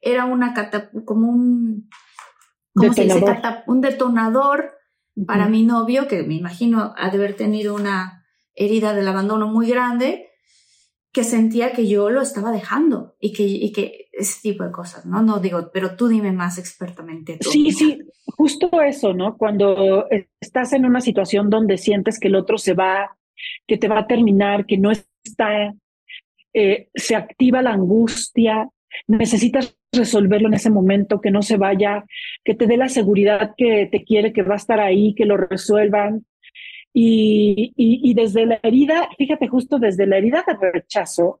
[0.00, 0.54] era una
[1.04, 1.88] como un
[3.66, 4.72] un detonador
[5.26, 9.68] para mi novio, que me imagino ha de haber tenido una herida del abandono muy
[9.68, 10.28] grande,
[11.12, 15.06] que sentía que yo lo estaba dejando y que, y que ese tipo de cosas,
[15.06, 15.22] ¿no?
[15.22, 17.38] No digo, pero tú dime más expertamente.
[17.40, 17.98] Sí, sí,
[18.36, 19.36] justo eso, ¿no?
[19.36, 20.06] Cuando
[20.40, 23.16] estás en una situación donde sientes que el otro se va,
[23.66, 25.74] que te va a terminar, que no está,
[26.52, 28.68] eh, se activa la angustia,
[29.06, 32.04] necesitas resolverlo en ese momento, que no se vaya,
[32.44, 35.36] que te dé la seguridad que te quiere, que va a estar ahí, que lo
[35.36, 36.24] resuelvan.
[36.92, 41.40] Y, y, desde la herida, fíjate, justo desde la herida de rechazo,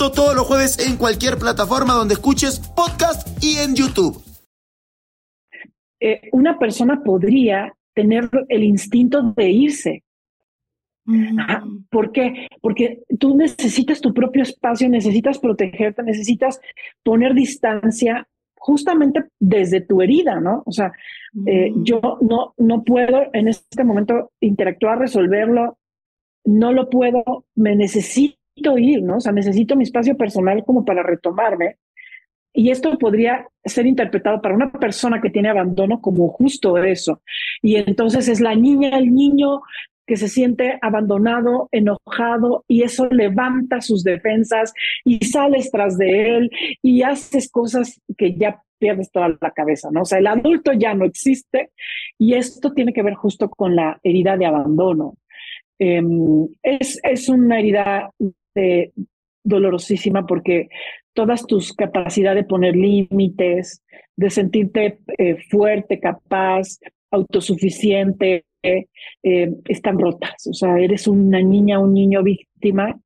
[0.00, 4.18] Esto todos los jueves en cualquier plataforma donde escuches podcast y en YouTube.
[6.00, 10.02] Eh, una persona podría tener el instinto de irse.
[11.90, 12.48] ¿Por qué?
[12.62, 16.62] Porque tú necesitas tu propio espacio, necesitas protegerte, necesitas
[17.02, 20.62] poner distancia justamente desde tu herida, ¿no?
[20.64, 20.92] O sea,
[21.44, 25.76] eh, yo no, no puedo en este momento interactuar, resolverlo,
[26.46, 29.16] no lo puedo, me necesito ir, ¿no?
[29.16, 31.76] O sea, necesito mi espacio personal como para retomarme.
[32.52, 37.22] Y esto podría ser interpretado para una persona que tiene abandono como justo eso.
[37.62, 39.62] Y entonces es la niña, el niño
[40.10, 46.50] que se siente abandonado, enojado, y eso levanta sus defensas y sales tras de él
[46.82, 50.02] y haces cosas que ya pierdes toda la cabeza, ¿no?
[50.02, 51.70] O sea, el adulto ya no existe
[52.18, 55.14] y esto tiene que ver justo con la herida de abandono.
[55.78, 58.10] Em, es, es una herida
[58.54, 58.92] de,
[59.42, 60.68] dolorosísima porque
[61.12, 63.82] todas tus capacidades de poner límites,
[64.16, 66.78] de sentirte eh, fuerte, capaz,
[67.10, 68.86] autosuficiente, eh,
[69.66, 70.46] están rotas.
[70.46, 72.98] O sea, eres una niña, un niño víctima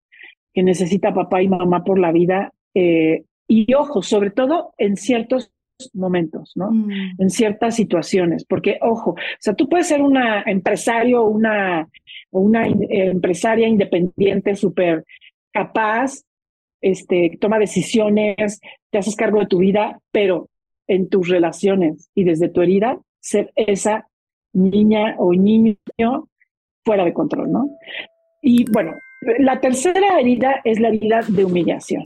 [0.53, 2.53] que necesita papá y mamá por la vida.
[2.75, 5.51] Eh, y ojo, sobre todo en ciertos
[5.93, 6.71] momentos, ¿no?
[6.71, 6.91] Mm.
[7.19, 11.89] En ciertas situaciones, porque ojo, o sea, tú puedes ser una empresario, una,
[12.31, 15.05] una empresaria independiente súper
[15.55, 16.25] capaz,
[16.83, 20.51] este, toma decisiones, te haces cargo de tu vida, pero
[20.87, 24.07] en tus relaciones y desde tu herida, ser esa
[24.53, 25.77] niña o niño
[26.85, 27.71] fuera de control, ¿no?
[28.43, 28.93] Y bueno,
[29.39, 32.05] la tercera herida es la herida de humillación.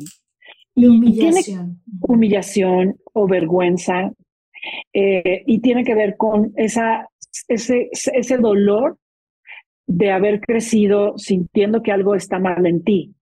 [0.77, 1.83] De humillación.
[2.03, 4.13] humillación o vergüenza.
[4.93, 7.09] Eh, y tiene que ver con esa,
[7.49, 8.99] ese, ese dolor
[9.87, 13.15] de haber crecido sintiendo que algo está mal en ti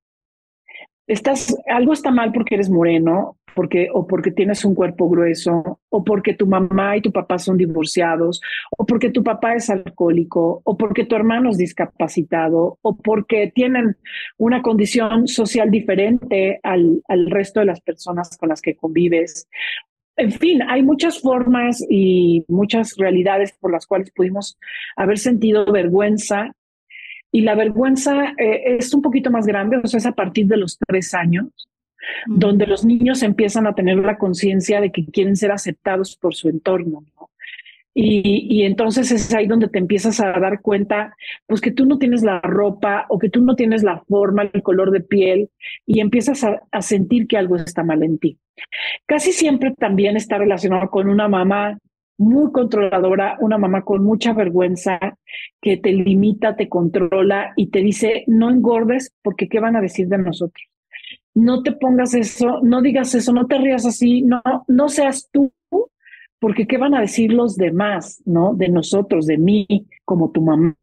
[1.07, 6.05] estás, algo está mal porque eres moreno, porque, o porque tienes un cuerpo grueso, o
[6.05, 8.43] porque tu mamá y tu papá son divorciados,
[8.77, 13.97] o porque tu papá es alcohólico, o porque tu hermano es discapacitado, o porque tienen
[14.37, 19.49] una condición social diferente al, al resto de las personas con las que convives.
[20.19, 24.59] En fin, hay muchas formas y muchas realidades por las cuales pudimos
[24.97, 26.53] haber sentido vergüenza
[27.37, 30.57] y la vergüenza eh, es un poquito más grande, o sea, es a partir de
[30.57, 31.69] los tres años,
[32.25, 36.49] donde los niños empiezan a tener la conciencia de que quieren ser aceptados por su
[36.49, 37.05] entorno.
[37.93, 41.15] Y, y, entonces es ahí donde te empiezas a dar cuenta,
[41.47, 44.63] pues que tú no tienes la ropa o que tú no tienes la forma, el
[44.63, 45.51] color de piel,
[45.85, 48.39] y empiezas a, a sentir que algo está mal en ti.
[49.05, 51.77] Casi siempre también está relacionado con una mamá
[52.19, 54.99] muy controladora, una mamá con mucha vergüenza,
[55.61, 60.09] que te limita, te controla y te dice, no engordes porque ¿qué van a decir
[60.09, 60.67] de nosotros?
[61.35, 65.53] No te pongas eso, no digas eso, no te rías así, no, no seas tú,
[66.39, 68.55] porque ¿qué van a decir los demás, no?
[68.55, 69.67] De nosotros, de mí,
[70.05, 70.77] como tu mamá.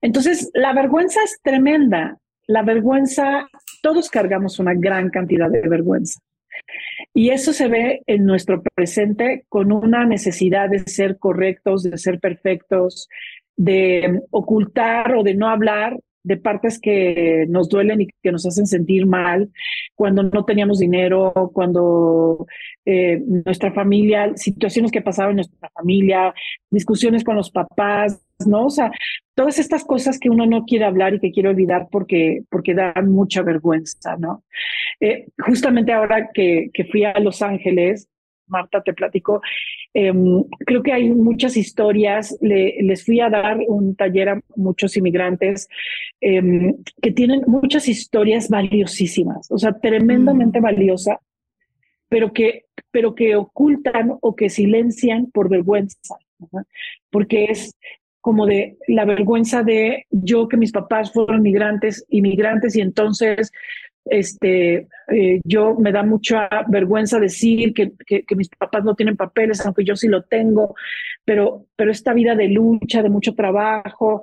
[0.00, 2.18] Entonces, la vergüenza es tremenda.
[2.46, 3.48] La vergüenza,
[3.82, 6.20] todos cargamos una gran cantidad de vergüenza.
[7.14, 12.20] Y eso se ve en nuestro presente con una necesidad de ser correctos, de ser
[12.20, 13.08] perfectos,
[13.56, 18.66] de ocultar o de no hablar de partes que nos duelen y que nos hacen
[18.66, 19.50] sentir mal,
[19.94, 22.46] cuando no teníamos dinero, cuando
[22.84, 26.34] eh, nuestra familia, situaciones que pasaban en nuestra familia,
[26.70, 28.66] discusiones con los papás, ¿no?
[28.66, 28.90] O sea,
[29.34, 33.10] todas estas cosas que uno no quiere hablar y que quiere olvidar porque, porque dan
[33.10, 34.44] mucha vergüenza, ¿no?
[35.00, 38.08] Eh, justamente ahora que, que fui a Los Ángeles,
[38.50, 39.40] Marta te platico,
[39.94, 45.68] em, creo que hay muchas historias, les fui a dar un taller a muchos inmigrantes
[46.20, 50.62] em, que tienen muchas historias valiosísimas, o sea, tremendamente mm.
[50.62, 51.20] valiosa,
[52.08, 56.16] pero que, pero que ocultan o que silencian por vergüenza,
[57.10, 57.76] porque es
[58.20, 63.50] como de la vergüenza de yo que mis papás fueron migrantes, inmigrantes y entonces
[64.04, 69.64] este, eh, yo me da mucha vergüenza decir que, que, mis papás no tienen papeles,
[69.64, 70.74] aunque yo sí lo tengo,
[71.24, 74.22] pero, pero esta vida de lucha, de mucho trabajo,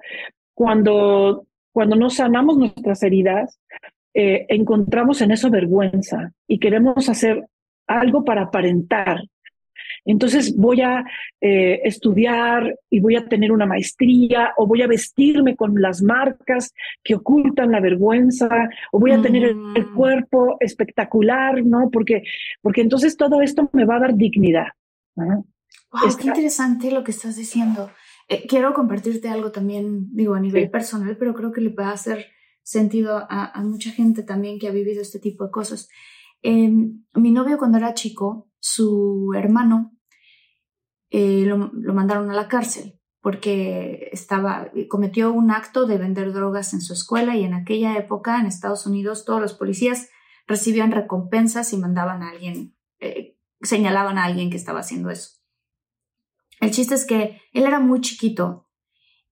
[0.53, 3.59] cuando, cuando no sanamos nuestras heridas,
[4.13, 7.45] eh, encontramos en eso vergüenza y queremos hacer
[7.85, 9.21] algo para aparentar,
[10.11, 11.03] entonces voy a
[11.41, 16.73] eh, estudiar y voy a tener una maestría o voy a vestirme con las marcas
[17.03, 18.49] que ocultan la vergüenza
[18.91, 19.95] o voy a tener el, mm.
[19.95, 21.89] cuerpo espectacular, ¿no?
[21.91, 22.23] Porque,
[22.61, 24.67] porque entonces todo esto me va a dar dignidad.
[25.15, 25.43] Wow,
[26.19, 27.89] qué interesante lo que estás diciendo.
[28.29, 32.27] Eh, quiero compartirte algo también, digo, a nivel personal, pero creo que le puede hacer
[32.61, 35.89] sentido a, mucha gente también que ha vivido este tipo de cosas.
[36.41, 39.96] Em, mi novio cuando era chico, su hermano
[41.09, 41.57] eh, lo,
[41.93, 47.35] mandaron a la cárcel porque estaba, cometió un acto de vender drogas en su escuela
[47.35, 50.09] y en aquella época en Estados Unidos todos los policías
[50.47, 55.39] recibían recompensas y mandaban a alguien, eh, señalaban a alguien que estaba haciendo eso.
[56.59, 58.69] El chiste es que él era muy chiquito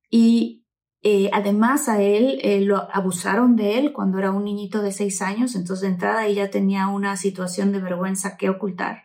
[0.09, 0.65] y
[1.01, 5.55] eh, además a él lo abusaron de él cuando era un niñito de seis años,
[5.55, 9.04] entonces de entrada ella tenía una situación de vergüenza que ocultar.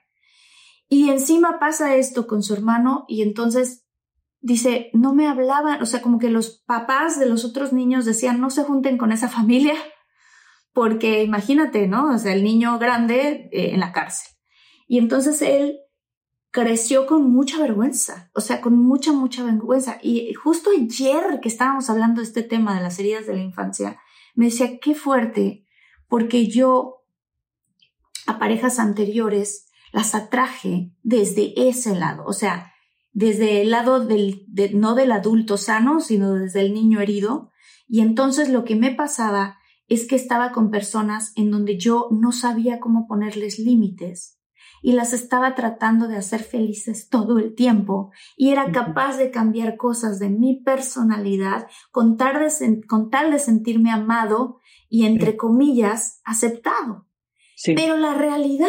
[0.93, 3.87] Y encima pasa esto con su hermano y entonces
[4.41, 8.41] dice, no me hablaban, o sea, como que los papás de los otros niños decían,
[8.41, 9.75] no se junten con esa familia,
[10.73, 12.13] porque imagínate, ¿no?
[12.13, 14.35] O sea, el niño grande eh, en la cárcel.
[14.89, 15.79] Y entonces él
[16.51, 20.01] creció con mucha vergüenza, o sea, con mucha, mucha vergüenza.
[20.03, 24.01] Y justo ayer que estábamos hablando de este tema de las heridas de la infancia,
[24.35, 25.65] me decía, qué fuerte,
[26.09, 27.05] porque yo
[28.27, 32.73] a parejas anteriores las atraje desde ese lado, o sea,
[33.13, 37.51] desde el lado del, no del adulto sano, sino desde el niño herido.
[37.89, 42.31] Y entonces lo que me pasaba es que estaba con personas en donde yo no
[42.31, 44.41] sabía cómo ponerles límites
[44.83, 49.77] y las estaba tratando de hacer felices todo el tiempo y era capaz de cambiar
[49.77, 56.21] cosas de mi personalidad con tal de, con tal de sentirme amado y entre comillas
[56.25, 57.07] aceptado.
[57.65, 58.69] Pero la realidad,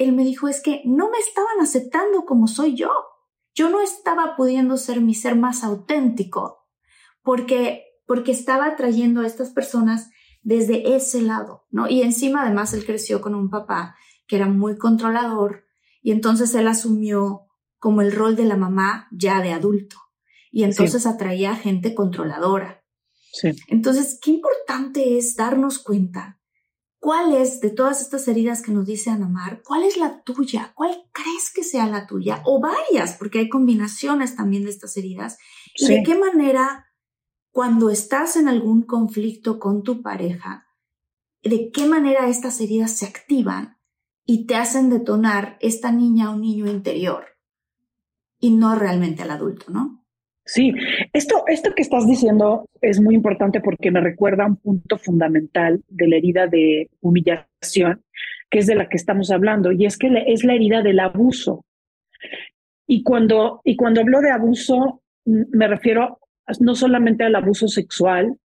[0.00, 2.90] él me dijo, es que no me estaban aceptando como soy yo.
[3.54, 6.66] Yo no estaba pudiendo ser mi ser más auténtico
[7.22, 10.08] porque, porque estaba trayendo a estas personas
[10.40, 11.86] desde ese lado, ¿no?
[11.86, 13.94] Y encima además él creció con un papá
[14.26, 15.64] que era muy controlador
[16.00, 17.42] y entonces él asumió
[17.78, 19.96] como el rol de la mamá ya de adulto
[20.50, 22.82] y entonces atraía a gente controladora.
[23.32, 23.50] Sí.
[23.68, 26.39] Entonces, qué importante es darnos cuenta
[27.00, 30.94] cuál es de todas estas heridas que nos dice Anamar, cuál es la tuya, cuál
[31.12, 35.38] crees que sea la tuya o varias, porque hay combinaciones también de estas heridas.
[35.74, 36.86] Y de qué manera
[37.50, 40.66] cuando estás en algún conflicto con tu pareja,
[41.42, 43.78] de qué manera estas heridas se activan
[44.24, 47.24] y te hacen detonar esta niña o niño interior
[48.38, 49.99] y no realmente al adulto, ¿no?
[50.52, 50.72] Sí,
[51.12, 56.08] esto, esto que estás diciendo es muy importante porque me recuerda un punto fundamental de
[56.08, 58.02] la herida de humillación,
[58.50, 61.64] que es de la que estamos hablando, y es que es la herida del abuso.
[62.84, 66.18] Y cuando, y cuando hablo de abuso, me refiero
[66.58, 68.36] no solamente al abuso sexual,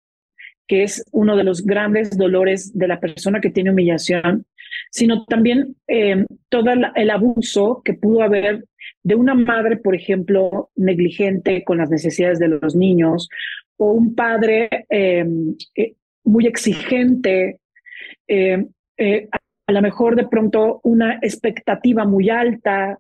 [0.67, 4.45] que es uno de los grandes dolores de la persona que tiene humillación,
[4.91, 8.67] sino también eh, todo el, abuso que pudo haber
[9.05, 13.29] de una madre, por ejemplo, negligente con las necesidades de los niños,
[13.77, 15.25] o un padre eh,
[15.77, 15.95] eh,
[16.25, 17.61] muy exigente,
[19.67, 22.99] a lo mejor de pronto una expectativa muy alta.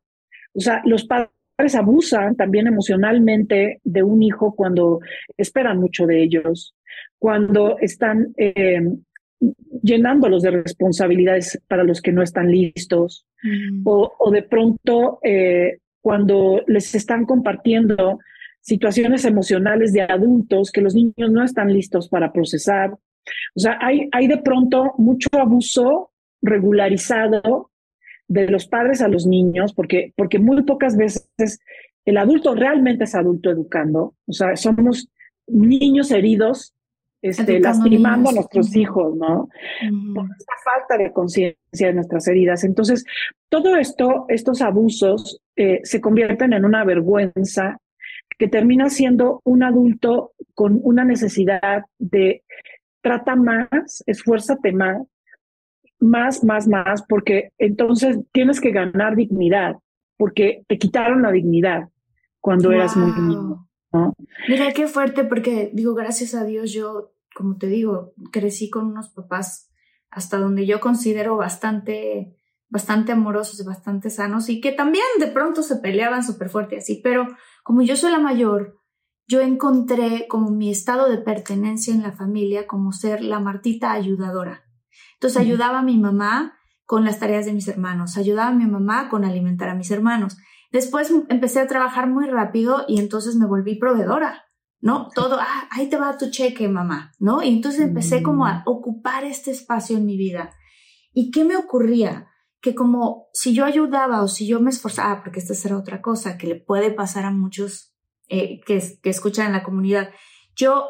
[0.52, 5.00] O sea, los padres abusan también emocionalmente de un hijo cuando
[5.36, 6.74] esperan mucho de ellos,
[7.18, 8.34] cuando están
[9.82, 13.82] llenándolos de responsabilidades para los que no están listos, mm.
[13.84, 18.18] o, de pronto eh, cuando les están compartiendo
[18.60, 22.90] situaciones emocionales de adultos que los niños no están listos para procesar.
[22.90, 26.10] O sea, hay, de pronto mucho abuso
[26.42, 27.70] regularizado
[28.28, 31.26] de los padres a los niños, porque, porque muy pocas veces
[32.04, 34.14] el adulto realmente es adulto educando.
[34.26, 35.08] O sea, somos
[35.46, 36.74] niños heridos
[37.24, 39.48] este, lastimando a nuestros hijos, ¿no?
[40.14, 42.64] Por esta falta de conciencia de nuestras heridas.
[42.64, 43.02] Entonces,
[43.48, 47.78] todo esto, estos abusos eh, se convierten en una vergüenza
[48.38, 52.42] que termina siendo un adulto con una necesidad de
[53.00, 55.02] trata más, esfuérzate más,
[56.00, 59.76] más, más, más, porque entonces tienes que ganar dignidad,
[60.18, 61.88] porque te quitaron la dignidad
[62.42, 63.66] cuando eras muy niño.
[64.46, 69.10] Mira qué fuerte, porque digo, gracias a Dios yo como te digo, crecí con unos
[69.10, 69.70] papás
[70.10, 72.36] hasta donde yo considero bastante,
[72.68, 77.00] bastante amorosos y bastante sanos y que también de pronto se peleaban súper fuerte así,
[77.02, 77.26] pero
[77.64, 78.78] como yo soy la mayor,
[79.26, 84.64] yo encontré como mi estado de pertenencia en la familia como ser la Martita ayudadora.
[85.14, 89.08] Entonces ayudaba a mi mamá con las tareas de mis hermanos, ayudaba a mi mamá
[89.08, 90.36] con alimentar a mis hermanos.
[90.70, 94.44] Después empecé a trabajar muy rápido y entonces me volví proveedora.
[94.84, 95.08] ¿No?
[95.14, 97.42] Todo, ah, ahí te va tu cheque, mamá, ¿no?
[97.42, 98.62] Y entonces empecé como a mm.
[98.66, 100.52] ocupar este espacio en mi vida.
[101.14, 102.28] ¿Y qué me ocurría?
[102.60, 106.36] Que como si yo ayudaba o si yo me esforzaba, porque esta será otra cosa
[106.36, 107.96] que le puede pasar a muchos
[108.28, 110.10] eh, que, que escuchan en la comunidad,
[110.54, 110.84] yo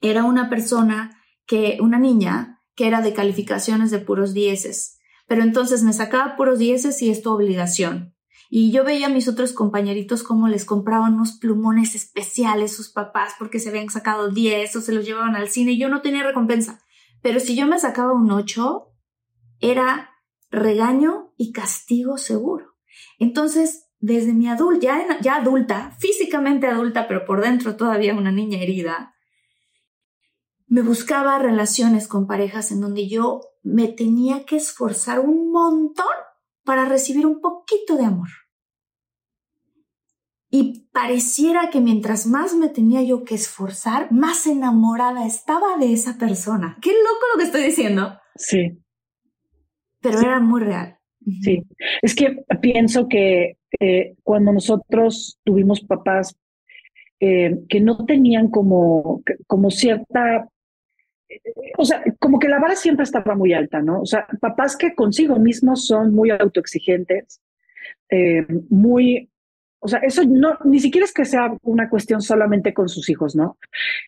[0.00, 1.16] era una persona
[1.46, 4.98] que, una niña que era de calificaciones de puros dieces,
[5.28, 8.13] pero entonces me sacaba puros dieces y es tu obligación.
[8.50, 13.34] Y yo veía a mis otros compañeritos cómo les compraban unos plumones especiales sus papás
[13.38, 16.22] porque se habían sacado 10 o se los llevaban al cine y yo no tenía
[16.22, 16.80] recompensa.
[17.22, 18.92] Pero si yo me sacaba un 8,
[19.60, 20.10] era
[20.50, 22.76] regaño y castigo seguro.
[23.18, 28.58] Entonces, desde mi adulta, ya, ya adulta, físicamente adulta, pero por dentro todavía una niña
[28.58, 29.14] herida,
[30.66, 36.06] me buscaba relaciones con parejas en donde yo me tenía que esforzar un montón
[36.64, 38.28] para recibir un poquito de amor.
[40.50, 46.16] Y pareciera que mientras más me tenía yo que esforzar, más enamorada estaba de esa
[46.16, 46.78] persona.
[46.80, 48.18] Qué loco lo que estoy diciendo.
[48.36, 48.78] Sí.
[50.00, 50.98] Pero era muy real.
[51.42, 51.64] Sí,
[52.02, 56.36] es que pienso que eh, cuando nosotros tuvimos papás
[57.18, 60.48] eh, que no tenían como, como cierta,
[61.78, 64.00] o sea, como que la vara siempre estaba muy alta, ¿no?
[64.00, 67.40] O sea, papás que consigo mismos son muy autoexigentes,
[68.68, 69.30] muy
[69.84, 73.36] o sea, eso no, ni siquiera es que sea una cuestión solamente con sus hijos,
[73.36, 73.58] ¿no?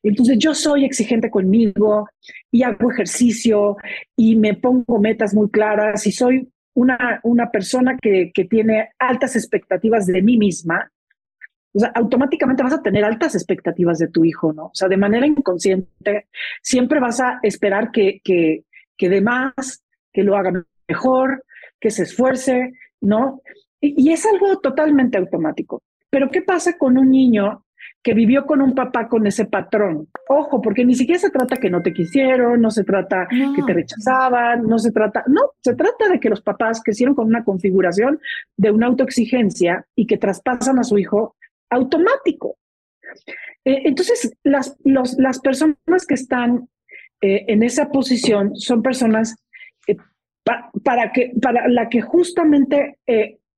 [0.03, 2.09] Entonces yo soy exigente conmigo
[2.51, 3.77] y hago ejercicio
[4.17, 9.37] y me pongo metas muy claras y soy una, una persona que, que tiene altas
[9.37, 10.91] expectativas de mí misma.
[11.77, 14.67] O sea, automáticamente vas a tener altas expectativas de tu hijo, ¿no?
[14.67, 16.29] O sea, de manera inconsciente,
[16.63, 18.65] siempre vas a esperar que, que,
[18.97, 21.45] que dé más, que lo haga mejor,
[21.79, 23.43] que se esfuerce, ¿no?
[23.81, 25.83] Y, es algo totalmente automático.
[26.11, 27.65] Pero ¿qué pasa con un niño
[28.03, 30.09] que vivió con un papá con ese patrón?
[30.29, 33.73] Ojo, porque ni siquiera se trata que no te quisieron, no se trata que te
[33.75, 38.19] rechazaban, no se trata, no, se trata de que los papás crecieron con una configuración
[38.57, 41.36] de una autoexigencia y que traspasan a su hijo
[41.71, 42.59] automático.
[43.65, 46.69] Eh, entonces, las, las personas que están
[47.21, 49.37] eh, en esa posición son personas
[49.87, 49.97] eh,
[50.85, 52.99] para, que, para la que justamente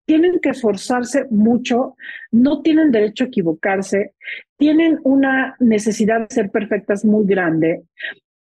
[0.07, 1.95] tienen que esforzarse mucho,
[2.31, 4.15] no tienen derecho a equivocarse,
[4.57, 7.83] tienen una necesidad de ser perfectas muy grande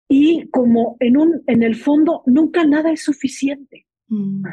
[0.08, 3.86] y como en un en el fondo nunca nada es suficiente.
[4.08, 4.44] Mm.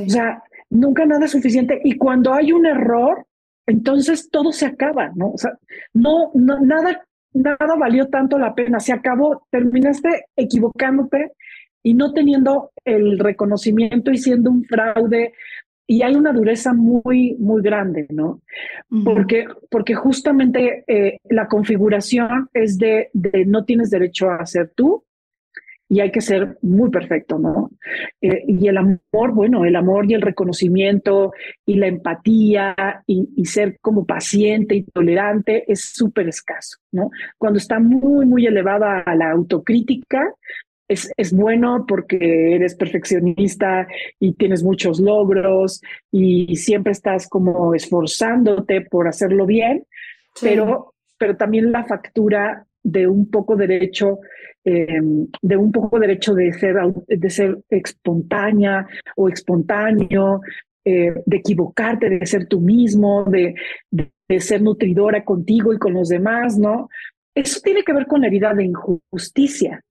[0.00, 3.26] O sea, nunca nada es suficiente y cuando hay un error,
[3.66, 5.32] entonces todo se acaba, ¿no?
[5.32, 5.52] O sea,
[5.92, 7.02] no, no nada
[7.36, 11.32] nada valió tanto la pena, se acabó, terminaste equivocándote
[11.82, 15.32] y no teniendo el reconocimiento y siendo un fraude
[15.88, 18.40] y hay una dureza muy, muy grande, ¿no?
[19.04, 25.04] porque, porque justamente eh, la configuración es de, de, no tienes derecho a ser tú
[25.88, 27.70] y hay que ser muy perfecto, ¿no?
[28.20, 31.32] Eh, y el amor, bueno, el amor y el reconocimiento
[31.64, 32.74] y la empatía
[33.06, 37.10] y, y ser como paciente y tolerante es súper escaso, ¿no?
[37.38, 40.34] Cuando está muy, muy elevada a la autocrítica,
[40.88, 43.88] es, es, bueno porque eres perfeccionista
[44.20, 45.80] y tienes muchos logros
[46.12, 49.84] y siempre estás como esforzándote por hacerlo bien,
[50.40, 54.20] pero, pero también la factura de un poco derecho,
[54.64, 56.76] em, de un poco derecho de ser,
[57.06, 60.40] de ser espontánea o espontáneo,
[60.84, 63.54] eh, de equivocarte, de ser tú mismo, de,
[63.90, 66.88] de ser nutridora contigo y con los demás, ¿no?
[67.34, 69.82] Eso tiene que ver con la herida de injusticia.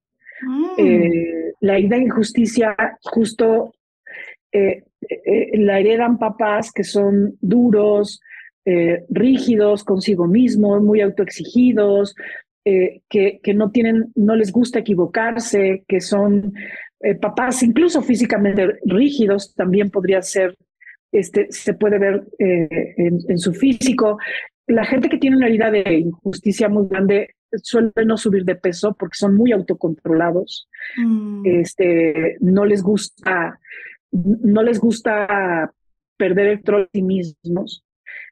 [0.41, 0.65] Mm.
[0.77, 3.73] Eh, la idea de injusticia justo
[4.51, 8.21] eh, eh, la heredan papás que son duros,
[9.09, 12.15] rígidos consigo mismos, muy autoexigidos,
[12.65, 16.53] que, que no tienen, no les gusta equivocarse, que son
[17.21, 20.57] papás incluso físicamente rígidos, también podría ser,
[21.11, 24.17] este, se puede ver en, en su físico.
[24.65, 28.95] La gente que tiene una herida de injusticia muy grande suelen no subir de peso
[28.97, 30.67] porque son muy autocontrolados.
[30.97, 31.45] Mm.
[31.45, 33.59] Este, no les gusta,
[34.11, 35.71] no les gusta
[36.17, 37.83] perder el control de sí mismos.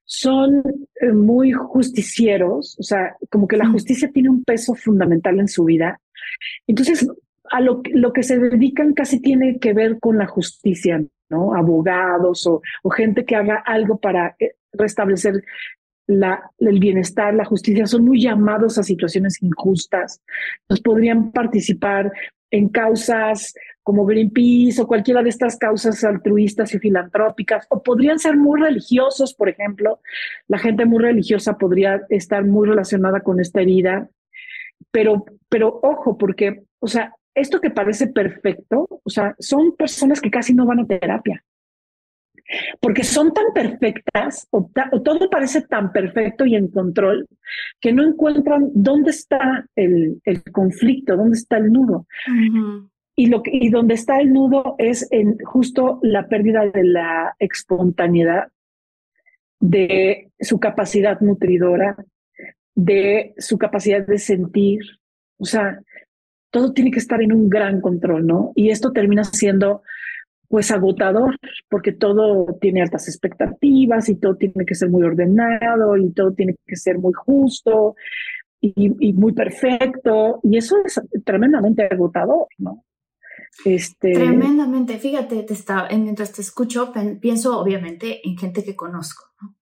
[0.06, 0.64] Son
[1.02, 3.72] eh, muy justicieros, o sea, como que la mm.
[3.72, 6.00] justicia tiene un peso fundamental en su vida.
[6.68, 7.08] Entonces,
[7.52, 11.56] a lo, lo que se dedican casi tiene que ver con la justicia, ¿no?
[11.56, 15.44] Abogados o, o gente que haga algo para eh, restablecer
[16.08, 20.22] la, el bienestar, la justicia, son muy llamados a situaciones injustas.
[20.70, 22.12] Nos podrían participar
[22.54, 28.38] en causas como Greenpeace o cualquiera de estas causas altruistas y filantrópicas, o podrían ser
[28.38, 30.00] muy religiosos, por ejemplo.
[30.48, 34.08] La gente muy religiosa podría estar muy relacionada con esta herida,
[34.92, 40.30] pero, pero ojo, porque, o sea, esto que parece perfecto, o sea, son personas que
[40.30, 41.44] casi no van a terapia
[42.80, 44.70] porque son tan perfectas o,
[45.04, 47.28] todo parece tan perfecto y en control
[47.80, 50.22] que no encuentran dónde está el,
[50.52, 52.08] conflicto, dónde está el nudo.
[53.16, 58.48] Y, lo y donde está el nudo es en justo la pérdida de la espontaneidad,
[59.60, 61.96] de su capacidad nutridora,
[62.76, 64.82] de su capacidad de sentir.
[65.38, 65.80] O sea,
[66.52, 68.52] todo tiene que estar en un gran control, ¿no?
[68.56, 69.84] Y esto termina siendo
[70.48, 71.38] pues agotador,
[71.70, 76.56] porque todo tiene altas expectativas y todo tiene que ser muy ordenado y todo tiene
[76.66, 77.96] que ser muy justo
[78.62, 80.40] y, muy perfecto.
[80.44, 82.86] Y eso es tremendamente agotador, ¿no?
[83.66, 84.14] Este...
[84.14, 84.98] Tremendamente.
[84.98, 89.56] Fíjate, te está, mientras te escucho, pienso obviamente en gente que conozco, ¿no?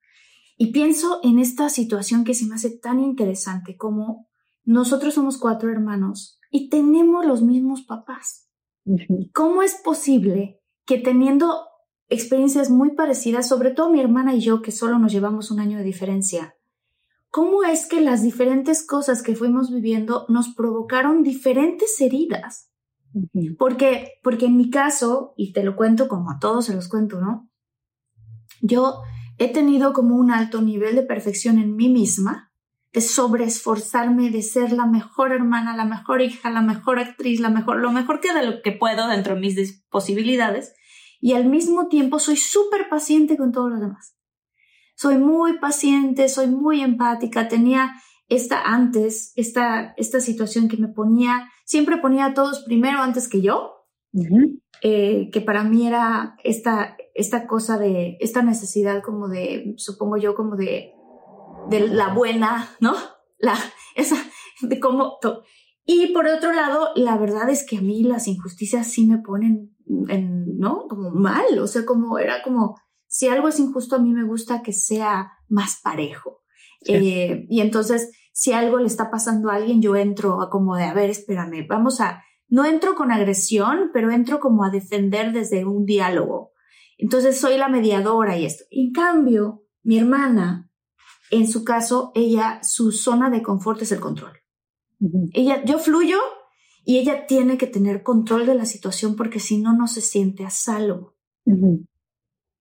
[0.58, 4.30] Y pienso en esta situación que se me hace tan interesante como
[4.64, 8.48] nosotros somos cuatro hermanos y tenemos los mismos papás.
[9.34, 10.61] ¿Cómo es posible
[10.92, 11.70] que teniendo
[12.10, 15.78] experiencias muy parecidas, sobre todo mi hermana y yo, que solo nos llevamos un año
[15.78, 16.58] de diferencia,
[17.30, 22.74] ¿cómo es que las diferentes cosas que fuimos viviendo nos provocaron diferentes heridas?
[23.58, 27.22] Porque, porque en mi caso, y te lo cuento como a todos se los cuento,
[27.22, 27.50] ¿no?
[28.60, 29.00] Yo
[29.38, 32.52] he tenido como un alto nivel de perfección en mí misma,
[32.92, 37.78] de sobreesforzarme, de ser la mejor hermana, la mejor hija, la mejor actriz, la mejor,
[37.78, 40.74] lo mejor que de lo que puedo dentro de mis posibilidades.
[41.22, 44.18] Y al mismo tiempo soy súper paciente con todos los demás.
[44.96, 47.48] Soy muy paciente, soy muy empática.
[47.48, 47.94] Tenía
[48.28, 53.42] esta antes, esta, esta situación que me ponía, siempre ponía a todos primero antes que
[53.42, 53.88] yo,
[54.82, 60.34] eh, que para mí era esta, esta cosa de, esta necesidad como de, supongo yo,
[60.34, 60.94] como de,
[61.70, 62.96] de la buena, ¿no?
[63.38, 63.56] La,
[63.96, 64.16] esa,
[64.62, 65.18] de cómo...
[65.86, 69.76] Y por otro lado, la verdad es que a mí las injusticias sí me ponen
[70.08, 70.88] en, ¿no?
[70.88, 72.76] Como mal, o sea, como era como,
[73.08, 76.42] si algo es injusto, a mí me gusta que sea más parejo.
[76.86, 80.86] Eh, y entonces, si algo le está pasando a alguien, yo entro a como de,
[80.86, 85.66] a ver, espérame, vamos a, no entro con agresión, pero entro como a defender desde
[85.66, 86.52] un diálogo.
[86.98, 88.64] Entonces soy la mediadora y esto.
[88.70, 90.70] En cambio, mi hermana,
[91.32, 94.41] en su caso, ella, su zona de confort es el control.
[95.34, 96.18] Ella, yo fluyo
[96.86, 100.46] y ella tiene que tener control de la situación porque si no, no se siente
[100.46, 101.16] a salvo.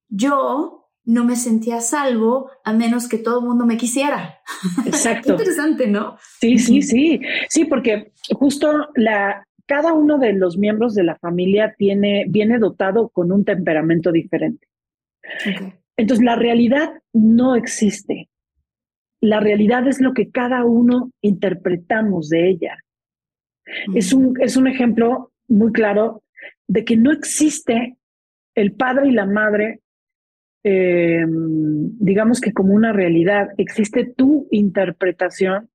[0.08, 4.38] Yo no me sentía a salvo a menos que todo el mundo me quisiera.
[4.86, 5.32] Exacto.
[5.32, 6.16] interesante, ¿no?
[6.40, 7.20] Sí, sí, sí.
[7.48, 13.08] Sí, porque justo la, cada uno de los miembros de la familia tiene, viene dotado
[13.10, 14.66] con un temperamento diferente.
[15.96, 18.29] Entonces, la realidad no existe.
[19.20, 22.78] La realidad es lo que cada uno interpretamos de ella.
[23.94, 26.22] es, un, es un ejemplo muy claro
[26.66, 27.96] de que no existe
[28.54, 29.80] el padre y la madre,
[30.64, 35.68] eh, digamos que como una realidad, existe tu interpretación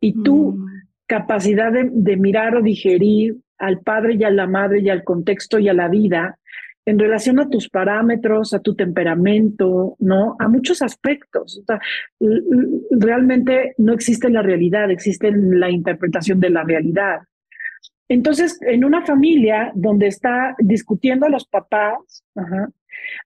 [0.00, 0.66] y tu mm.
[1.06, 5.68] capacidad de, mirar o digerir al padre y a la madre y al contexto y
[5.68, 6.38] a la vida
[6.84, 10.36] en relación a tus parámetros, a tu temperamento, ¿no?
[10.38, 11.62] A muchos aspectos.
[12.90, 17.20] realmente no existe la realidad, existe la interpretación de la realidad.
[18.08, 22.24] Entonces, en una familia donde está discutiendo a los papás,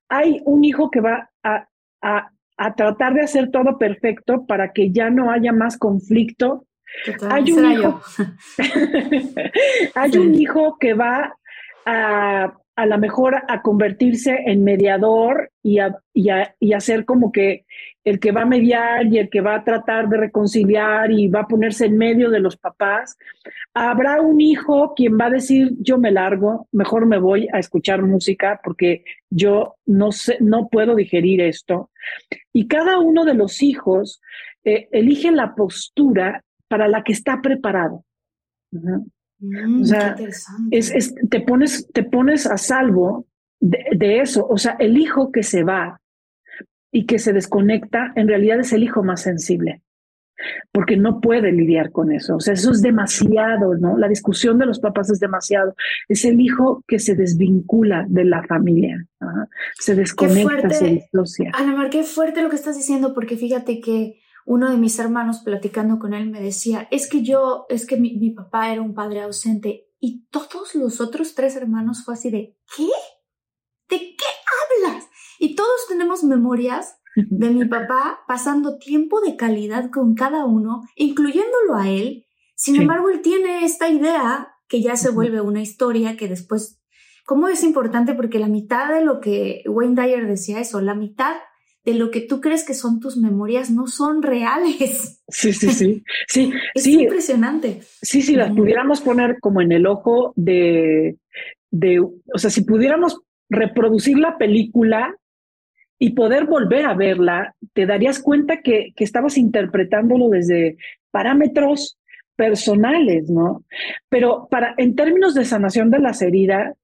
[0.09, 1.67] hay un hijo que va a,
[2.03, 6.67] a, tratar de hacer todo perfecto para que ya no haya más conflicto
[7.31, 8.01] hay un, hijo,
[9.95, 11.35] hay un hijo que va
[11.85, 17.64] a a lo mejor a convertirse en mediador y a, y, a, ser como que
[18.05, 21.41] el que va a mediar y el que va a tratar de reconciliar y va
[21.41, 23.16] a ponerse en medio de los papás.
[23.72, 28.03] Habrá un hijo quien va a decir, yo me largo, mejor me voy a escuchar
[28.03, 31.91] música porque yo no sé, no puedo digerir esto.
[32.53, 34.20] Y cada uno de los hijos
[34.64, 38.05] eh, elige la postura para la que está preparado.
[39.39, 40.16] Mm, o sea,
[40.70, 43.26] es, te, pones, te pones a salvo
[43.61, 44.47] de, eso.
[44.49, 46.01] O sea, el hijo que se va
[46.91, 49.82] y que se desconecta, en realidad es el hijo más sensible,
[50.72, 52.37] porque no puede lidiar con eso.
[52.37, 53.99] O sea, eso es demasiado, ¿no?
[53.99, 55.74] La discusión de los papás es demasiado.
[56.09, 59.07] Es el hijo que se desvincula de la familia,
[59.74, 61.51] se desconecta, se disocia.
[61.55, 65.41] Ana Mar, qué fuerte lo que estás diciendo, porque fíjate que uno de mis hermanos
[65.45, 69.21] platicando con él me decía, es que yo, es que mi, papá era un padre
[69.23, 72.87] ausente y todos los otros tres hermanos fue así de, ¿qué?
[73.89, 75.05] ¿De qué hablas?
[75.41, 81.75] Y todos tenemos memorias de mi papá pasando tiempo de calidad con cada uno, incluyéndolo
[81.75, 82.25] a él.
[82.55, 86.81] Sin embargo, él tiene esta idea que ya se vuelve una historia que después,
[87.25, 88.15] ¿cómo es importante?
[88.15, 91.35] Porque la mitad de lo que Wayne Dyer decía eso, la mitad
[91.87, 95.22] de lo que tú crees que son tus memorias no son reales.
[95.28, 96.03] Sí, sí, sí.
[96.26, 97.80] sí es impresionante.
[98.03, 101.16] Sí, sí, las pudiéramos poner como en el ojo de,
[101.70, 105.14] de, o sea, si pudiéramos reproducir la película
[105.99, 110.76] y poder volver a verla, te darías cuenta que, que estabas interpretándolo desde
[111.12, 111.99] parámetros
[112.34, 113.64] personales, ¿no?
[114.09, 116.76] Pero para, en términos de sanación de las heridas,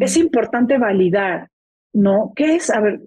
[0.00, 1.48] es importante validar,
[1.92, 2.32] ¿no?
[2.34, 2.70] ¿Qué es?
[2.70, 3.00] A ver,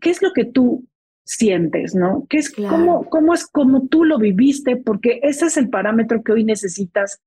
[0.00, 0.86] ¿qué es lo que tú
[1.24, 2.26] sientes, no?
[2.28, 4.76] ¿Qué es, cómo, cómo es como tú lo viviste?
[4.76, 7.20] Porque ese es el parámetro que hoy necesitas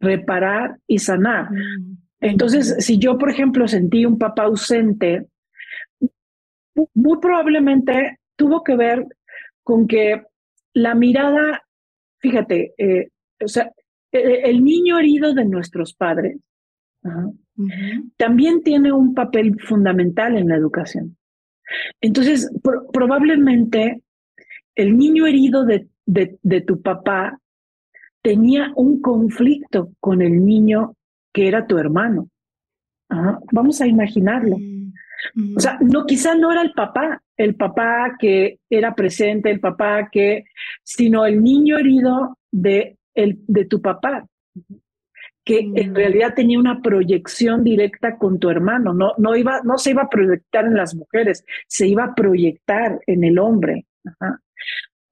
[0.00, 1.50] reparar y sanar.
[1.52, 1.98] Mm.
[2.20, 5.26] Entonces, si yo, por ejemplo, sentí un papá ausente,
[6.94, 9.06] muy probablemente tuvo que ver
[9.62, 10.22] con que
[10.72, 11.62] la mirada,
[12.18, 13.08] fíjate, eh,
[13.42, 13.70] o sea,
[14.10, 16.38] e, e, el, niño herido de nuestros padres
[18.16, 21.16] también tiene un papel fundamental en la educación.
[22.00, 22.50] Entonces,
[22.92, 24.02] probablemente
[24.74, 27.38] el niño herido de, de, tu papá
[28.22, 30.94] tenía un conflicto con el niño
[31.32, 32.28] que era tu hermano.
[33.52, 34.56] Vamos a imaginarlo.
[35.34, 39.60] Mm, o sea, no, quizá no era el papá, el papá que era presente, el
[39.60, 40.44] papá que,
[40.82, 44.26] sino el niño herido de, el, de tu papá,
[45.44, 45.94] que en mm.
[45.94, 50.08] realidad tenía una proyección directa con tu hermano, no, no, iba, no se iba a
[50.08, 53.86] proyectar en las mujeres, se iba a proyectar en el hombre.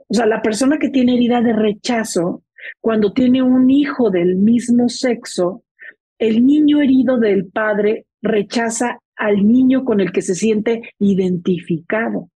[0.09, 2.45] O sea, la persona que tiene herida de rechazo,
[2.81, 5.64] cuando tiene un hijo del mismo sexo,
[6.18, 12.31] el niño herido del padre rechaza al niño con el que se siente identificado.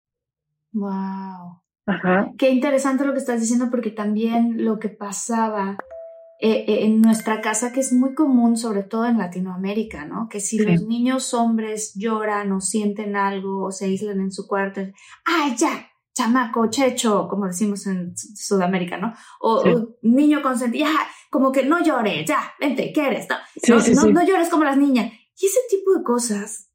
[0.72, 1.61] Wow.
[1.86, 2.30] Ajá.
[2.38, 5.76] Qué interesante lo que estás diciendo porque también lo que pasaba
[6.43, 10.28] eh, eh, en nuestra casa, que es muy común, sobre todo en Latinoamérica, ¿no?
[10.28, 14.80] Que si los niños hombres lloran o sienten algo o se aíslan en su cuarto,
[15.24, 15.86] ¡ay, ya!
[16.12, 19.14] chamaco, checho, como decimos en Sudamérica, ¿no?
[19.41, 20.97] O, niño consentido, ya,
[21.30, 23.26] como que no llores, ya, vente, ¿qué eres?
[23.68, 25.12] No, no, llores como las niñas.
[25.38, 26.70] Y ese tipo de cosas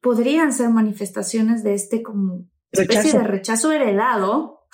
[0.00, 4.66] podrían ser manifestaciones de este como especie de rechazo heredado.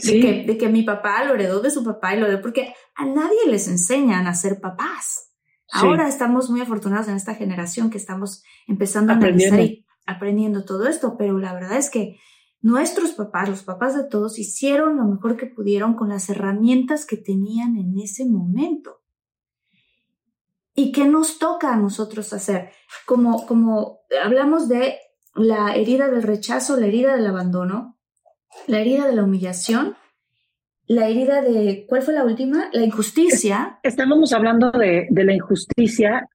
[0.00, 0.20] Sí.
[0.20, 2.74] De, que, de que mi papá lo heredó de su papá y lo heredó porque
[2.94, 5.32] a nadie les enseñan a ser papás.
[5.72, 10.88] Ahora estamos muy afortunados en esta generación que estamos empezando a analizar y aprendiendo todo
[10.88, 12.16] esto, pero la verdad es que
[12.62, 17.16] Nuestros papás, los papás de todos, hicieron lo mejor que pudieron con las herramientas que
[17.16, 19.00] tenían en ese momento.
[20.74, 22.70] ¿Y qué nos toca a nosotros hacer?
[23.06, 24.98] Como, como hablamos de
[25.34, 27.98] la herida del rechazo, la herida del abandono,
[28.66, 29.96] la herida de la humillación,
[30.86, 32.68] la herida de, ¿cuál fue la última?
[32.72, 33.78] La injusticia.
[33.82, 36.28] Estábamos hablando de, de la injusticia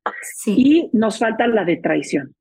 [0.45, 2.35] y nos falta la de traición.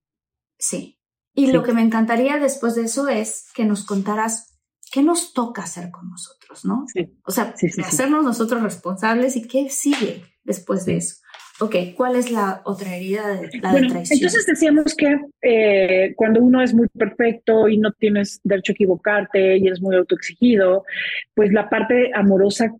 [0.58, 0.98] Sí.
[1.34, 4.54] Y lo que me encantaría después de eso es que nos contaras
[4.92, 6.86] qué nos toca hacer con nosotros, ¿no?
[7.24, 7.52] O sea,
[7.84, 11.16] hacernos nosotros responsables y qué sigue después de eso.
[11.60, 14.04] Ok, ¿cuál es la otra herida de la traición?
[14.10, 19.58] Entonces decíamos que eh, cuando uno es muy perfecto y no tienes derecho a equivocarte
[19.58, 20.84] y eres muy autoexigido,
[21.32, 22.74] pues la parte amorosa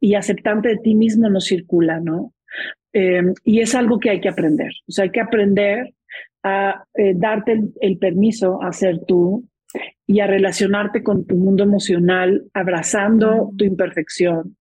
[0.00, 2.34] y aceptante de ti mismo no circula, ¿no?
[2.92, 4.70] Eh, y es algo que hay que aprender.
[4.86, 5.94] O sea, hay que aprender
[6.42, 9.48] a eh, darte el, permiso a ser tú
[10.06, 14.56] y a relacionarte con tu mundo emocional, abrazando tu imperfección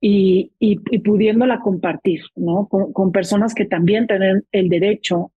[0.00, 2.68] y, y, pudiéndola compartir, ¿no?
[2.68, 5.32] Con, personas que también tienen el derecho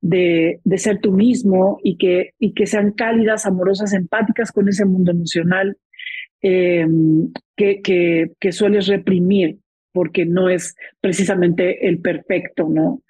[0.00, 4.84] de, de, ser tú mismo y que, y que sean cálidas, amorosas, empáticas con ese
[4.84, 5.76] mundo emocional
[6.42, 6.86] eh,
[7.56, 9.58] que, que, que sueles reprimir
[9.92, 13.02] porque no es precisamente el perfecto, ¿no?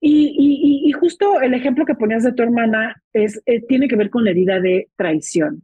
[0.00, 4.10] Y, y, justo el ejemplo que ponías de tu hermana es, eh, tiene que ver
[4.10, 5.62] con la herida de traición.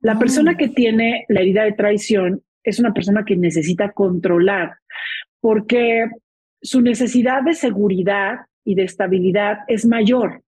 [0.00, 0.56] La persona ah.
[0.56, 4.76] que tiene la herida de traición es una persona que necesita controlar,
[5.40, 6.06] porque
[6.60, 10.42] su necesidad de seguridad y de estabilidad es mayor.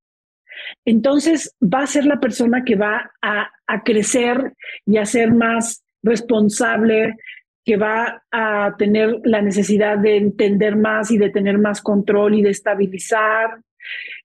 [0.85, 4.53] Entonces va a ser la persona que va a, a crecer
[4.87, 7.17] y a ser más responsable,
[7.65, 12.43] que va a tener la necesidad de entender más y de tener más control y
[12.43, 13.59] de estabilizar.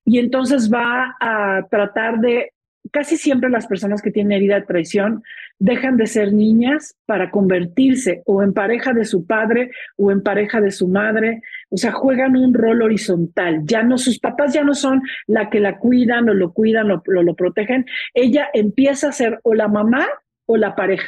[0.05, 2.51] Y entonces va a tratar de,
[2.91, 5.23] casi siempre las personas que tienen herida de traición
[5.59, 10.61] dejan de ser niñas para convertirse o en pareja de su padre o en pareja
[10.61, 11.41] de su madre.
[11.69, 13.61] O sea, juegan un rol horizontal.
[13.65, 17.01] Ya no, sus papás ya no son la que la cuidan o lo cuidan o
[17.05, 17.85] lo, lo protegen.
[18.13, 20.07] Ella empieza a ser o la mamá
[20.45, 21.07] o la pareja.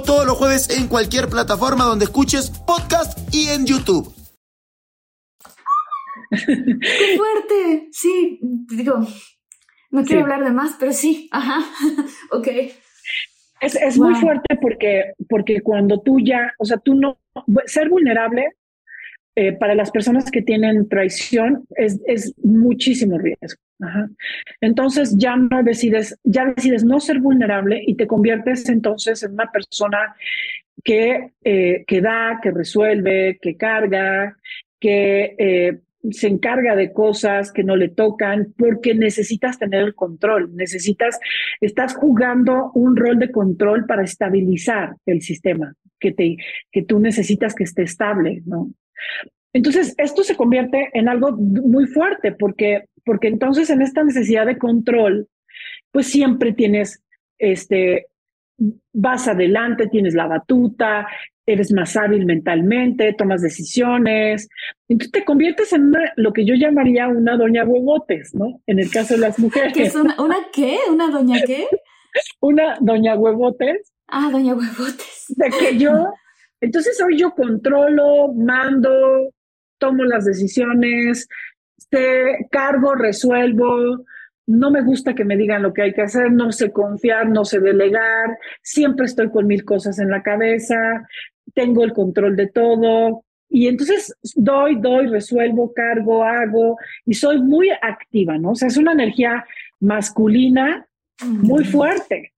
[0.00, 4.14] Todos los jueves en cualquier plataforma donde escuches podcast y en YouTube.
[6.30, 7.88] ¡Qué fuerte!
[7.92, 9.06] Sí, digo,
[9.90, 11.58] no quiero hablar de más, pero sí, ajá,
[12.30, 12.48] ok.
[13.60, 17.18] Es, muy fuerte porque, porque cuando tú ya, o sea, tú no,
[17.66, 18.56] ser vulnerable
[19.34, 23.60] eh, para las personas que tienen traición es, es muchísimo riesgo.
[24.60, 29.50] Entonces ya no decides, ya decides no ser vulnerable y te conviertes entonces en una
[29.50, 30.14] persona
[30.84, 34.36] que, eh, que da, que resuelve, que carga,
[34.78, 35.78] que, eh,
[36.10, 41.20] se encarga de cosas que no le tocan porque necesitas tener el control, necesitas,
[41.60, 46.36] estás jugando un rol de control para estabilizar el sistema que, te,
[46.72, 48.72] que tú necesitas que esté estable, ¿no?
[49.52, 54.58] Entonces, esto se convierte en algo muy fuerte porque, porque entonces en esta necesidad de
[54.58, 55.28] control,
[55.90, 57.02] pues siempre tienes,
[57.38, 58.06] este,
[58.92, 61.06] vas adelante, tienes la batuta,
[61.46, 64.48] eres más hábil mentalmente, tomas decisiones.
[64.88, 68.60] Entonces te conviertes en lo que yo llamaría una doña huevotes, ¿no?
[68.66, 69.72] En el caso de las mujeres.
[69.74, 70.78] ¿Qué es una, una qué?
[70.90, 71.66] ¿Una doña qué?
[72.40, 73.92] una doña huevotes.
[74.06, 75.24] Ah, doña huevotes.
[75.28, 76.12] De que yo,
[76.62, 79.32] entonces hoy yo controlo, mando,
[79.78, 81.28] tomo las decisiones,
[81.90, 84.04] te cargo, resuelvo,
[84.46, 87.44] no me gusta que me digan lo que hay que hacer, no sé confiar, no
[87.44, 90.76] sé delegar, siempre estoy con mil cosas en la cabeza,
[91.52, 93.24] tengo el control de todo.
[93.48, 98.52] Y entonces doy, doy, resuelvo, cargo, hago y soy muy activa, ¿no?
[98.52, 99.44] O sea, es una energía
[99.80, 100.86] masculina
[101.24, 102.31] muy fuerte,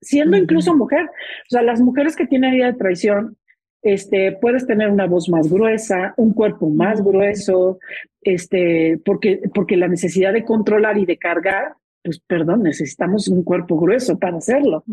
[0.00, 1.06] siendo incluso mujer.
[1.06, 3.36] O sea, las mujeres que tienen herida de traición,
[3.82, 7.78] este, puedes tener una voz más gruesa, un cuerpo más grueso,
[8.22, 13.78] este, porque, porque la necesidad de controlar y de cargar, pues perdón, necesitamos un cuerpo
[13.78, 14.84] grueso para hacerlo.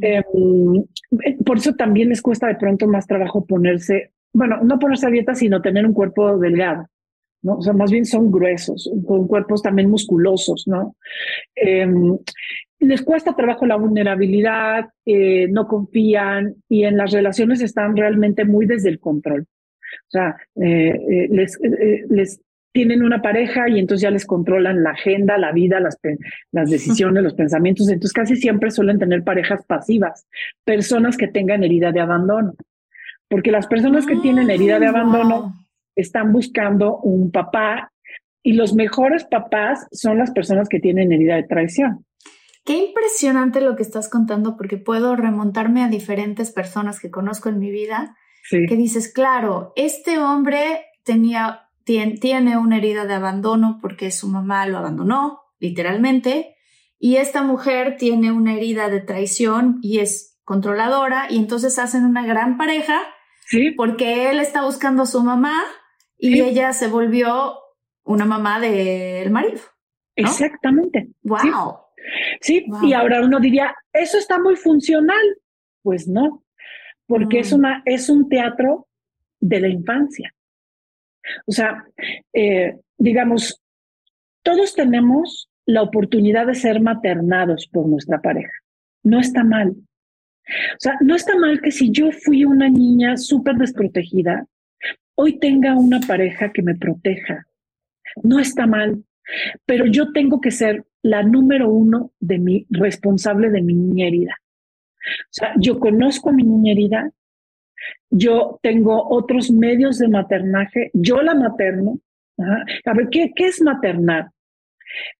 [0.00, 0.84] Em,
[1.24, 5.10] eh, por eso también les cuesta de pronto más trabajo ponerse, bueno, no ponerse a
[5.10, 6.86] dieta, sino tener un cuerpo delgado.
[7.42, 7.56] ¿no?
[7.56, 10.96] O sea, más bien son gruesos, con cuerpos también musculosos, ¿no?
[11.54, 12.16] Em,
[12.86, 18.66] les cuesta trabajo la vulnerabilidad, eh, no confían y en las relaciones están realmente muy
[18.66, 19.42] desde el control.
[19.42, 21.58] O sea, eh, eh, les,
[22.08, 22.40] les
[22.72, 25.98] tienen una pareja y entonces ya les controlan la agenda, la vida, las,
[26.50, 27.88] las decisiones, los pensamientos.
[27.88, 30.26] Entonces casi siempre suelen tener parejas pasivas,
[30.64, 32.54] personas que tengan herida de abandono.
[33.28, 35.54] Porque las personas que tienen herida de abandono
[35.94, 37.92] están buscando un papá
[38.42, 42.04] y los mejores papás son las personas que tienen herida de traición.
[42.64, 47.58] Qué impresionante lo que estás contando porque puedo remontarme a diferentes personas que conozco en
[47.58, 48.16] mi vida
[48.50, 54.66] que dices, claro, este hombre tenía, tiene, tiene una herida de abandono porque su mamá
[54.66, 56.56] lo abandonó, literalmente,
[56.98, 62.26] y esta mujer tiene una herida de traición y es controladora y entonces hacen una
[62.26, 63.00] gran pareja
[63.76, 65.62] porque él está buscando a su mamá
[66.16, 67.54] y ella se volvió
[68.04, 69.60] una mamá del marido.
[70.14, 71.10] Exactamente.
[71.22, 71.81] Wow.
[72.40, 75.22] Sí, y ahora uno diría, eso está muy funcional.
[75.82, 76.44] Pues no,
[77.06, 77.56] porque es, mm.
[77.56, 78.88] una, es un teatro
[79.40, 80.32] de la infancia.
[81.46, 81.84] O sea,
[82.32, 83.60] eh, digamos,
[84.42, 88.52] todos tenemos la oportunidad de ser maternados por nuestra pareja.
[89.02, 89.70] No está mal.
[89.70, 94.46] O sea, no está mal que si yo fui una niña súper desprotegida,
[95.14, 97.46] hoy tenga una pareja que me proteja.
[98.22, 99.04] No está mal,
[99.66, 104.36] pero yo tengo que ser la número uno de mi responsable de mi niña herida.
[104.40, 107.10] O sea, yo conozco a mi niña herida,
[108.10, 111.98] yo tengo otros medios de maternaje, yo la materno.
[112.38, 114.30] A ver, ¿qué, ¿qué es maternar?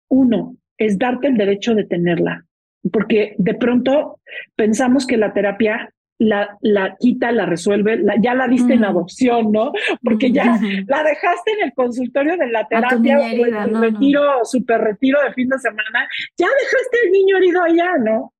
[0.09, 2.45] Uno, es darte el derecho de tenerla,
[2.93, 4.21] porque de pronto
[4.57, 9.73] pensamos que la terapia la, la quita, la resuelve, ya la diste en adopción, ¿no?
[10.03, 14.81] Porque ya la dejaste en el consultorio de la terapia, o en el retiro, super
[14.81, 18.33] retiro de fin de semana, ya dejaste el niño herido allá, ¿no?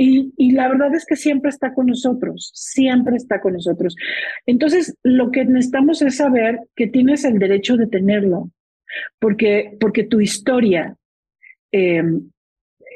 [0.00, 3.96] Y, y, la verdad es que siempre está con nosotros, siempre está con nosotros.
[4.46, 8.52] Entonces, lo que necesitamos es saber que tienes el derecho de tenerlo,
[9.18, 10.96] porque, porque tu historia,
[11.72, 12.30] em,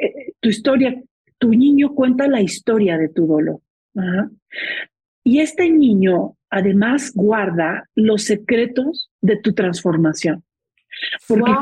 [0.01, 1.03] eh, tu historia,
[1.39, 3.61] tu niño cuenta la historia de tu dolor.
[5.25, 10.45] Y este niño además guarda los secretos de tu transformación.
[11.27, 11.53] Porque,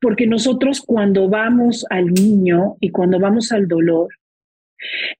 [0.00, 4.08] porque nosotros cuando vamos al niño y cuando vamos al dolor,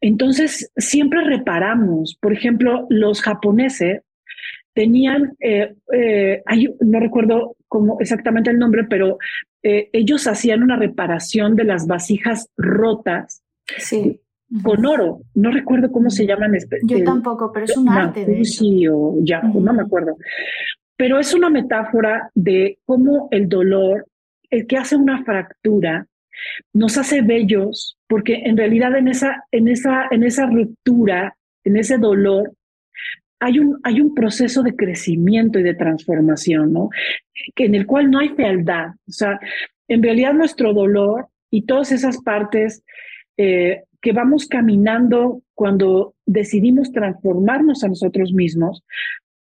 [0.01, 2.17] entonces siempre reparamos.
[2.21, 4.03] Por ejemplo, los japoneses
[4.75, 6.43] tenían, eh, eh,
[6.81, 9.19] no recuerdo cómo exactamente el nombre, pero
[9.63, 13.43] eh, ellos hacían una reparación de las vasijas rotas.
[13.79, 14.21] Sí
[14.63, 15.21] con oro.
[15.35, 16.53] No recuerdo cómo se llaman.
[16.83, 18.25] Yo tampoco, pero es un arte.
[18.25, 20.17] De o ya, no me acuerdo.
[20.97, 24.07] Pero es una metáfora de cómo el dolor,
[24.51, 26.07] el que hace una fractura,
[26.73, 31.99] nos hace bellos, porque en realidad en esa, en esa, en esa ruptura, en ese
[31.99, 32.53] dolor,
[33.41, 36.91] hay un, hay un proceso de crecimiento y de transformación, ¿no?
[37.55, 38.89] Que en el cual no hay fealdad.
[39.09, 39.39] O sea,
[39.87, 42.83] en realidad nuestro dolor y todas esas partes
[43.37, 48.83] eh, que vamos caminando cuando decidimos transformarnos a nosotros mismos,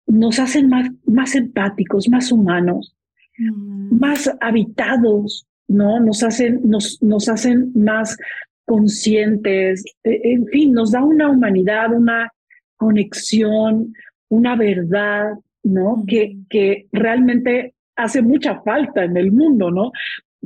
[0.07, 2.95] nos hacen más, más empáticos, más humanos,
[3.39, 3.99] mm.
[3.99, 5.99] más habitados, ¿no?
[5.99, 8.17] Nos hacen, nos, nos hacen más
[8.65, 12.31] conscientes, e, en fin, nos da una humanidad, una
[12.77, 13.93] conexión,
[14.29, 15.33] una verdad,
[15.65, 16.05] ¿no?
[16.07, 19.91] Que, que realmente hace mucha falta en el mundo, ¿no?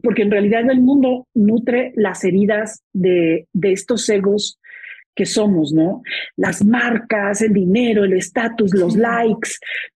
[0.03, 4.59] Porque en realidad el mundo nutre las heridas de, de estos egos
[5.17, 6.03] que somos, ¿no?
[6.37, 9.53] Las marcas, el dinero, el estatus, los likes,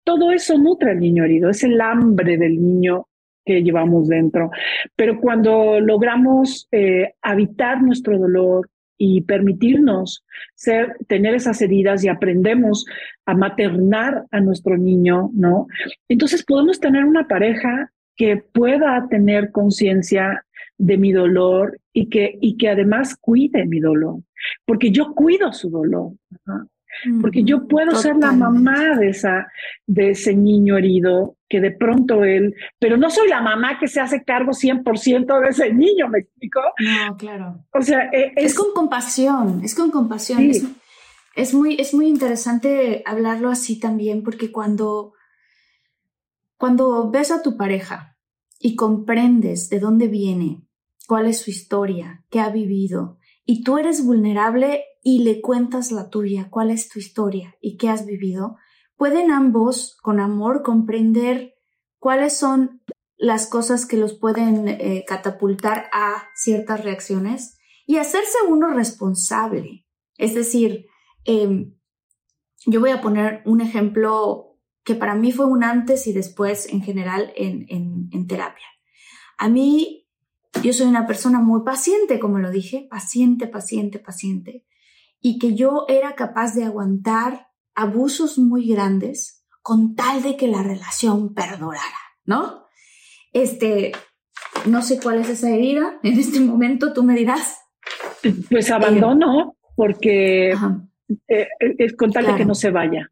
[0.04, 3.08] todo eso nutre al niño herido, es el hambre del niño
[3.44, 4.50] que llevamos dentro.
[4.94, 10.24] Pero cuando logramos eh, habitar nuestro dolor y permitirnos
[10.54, 12.84] ser, tener esas heridas y aprendemos
[13.26, 15.66] a maternar a nuestro niño, ¿no?
[16.08, 20.44] Entonces podemos tener una pareja que pueda tener conciencia
[20.76, 24.20] de mi dolor y que, y que además cuide mi dolor,
[24.66, 26.12] porque yo cuido su dolor.
[27.20, 29.46] Porque yo puedo ser la mamá de, esa,
[29.86, 34.00] de ese niño herido que de pronto él, pero no soy la mamá que se
[34.00, 36.60] hace cargo 100% de ese niño, ¿me explico?
[36.80, 37.64] No, claro.
[37.72, 40.50] O sea, e, es, con compasión, es con compasión.
[41.36, 45.12] Es, muy, es muy interesante hablarlo así también, porque cuando,
[46.56, 48.07] cuando ves a tu pareja
[48.58, 50.66] y comprendes de dónde viene,
[51.06, 56.10] cuál es su historia, qué ha vivido, y tú eres vulnerable y le cuentas la
[56.10, 58.56] tuya, cuál es tu historia y qué has vivido,
[58.96, 61.54] pueden ambos, con amor, comprender
[61.98, 62.82] cuáles son
[63.16, 69.86] las cosas que los pueden eh, catapultar a ciertas reacciones y hacerse uno responsable.
[70.18, 70.86] Es decir,
[71.24, 71.74] em,
[72.66, 74.47] yo voy a poner un ejemplo
[74.88, 78.64] que para mí fue un antes y después en general en, en terapia.
[79.36, 80.08] A mí
[80.62, 84.64] yo soy una persona muy paciente, como lo dije, paciente, paciente, paciente,
[85.20, 90.62] y que yo era capaz de aguantar abusos muy grandes con tal de que la
[90.62, 92.64] relación perdurara, ¿no?
[93.34, 93.92] Este,
[94.64, 97.58] no sé cuál es esa herida, en este momento tú me dirás.
[98.50, 100.52] Pues abandono, porque
[101.28, 103.10] eh, es con tal de que no se vaya.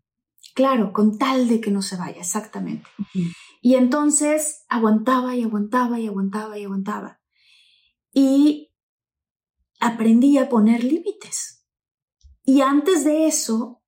[0.56, 2.88] Claro, con tal de que no se vaya, exactamente.
[3.60, 7.20] Y entonces aguantaba y aguantaba y aguantaba y aguantaba
[8.18, 8.72] y
[9.78, 11.62] aprendí a poner límites.
[12.42, 13.82] Y antes de eso,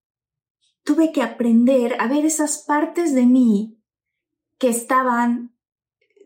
[0.85, 3.83] tuve que aprender a ver esas partes de mí
[4.59, 5.57] que estaban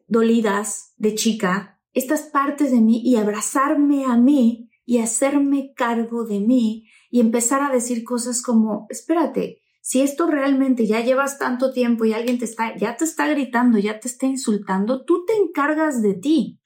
[0.08, 6.40] dolidas de chica, estas partes de mí y abrazarme a mí y hacerme cargo de
[6.40, 12.04] mí y empezar a decir cosas como, espérate, si esto realmente ya llevas tanto tiempo
[12.04, 16.00] y alguien te está, ya te está gritando, ya te está insultando, tú te encargas
[16.00, 16.60] de ti.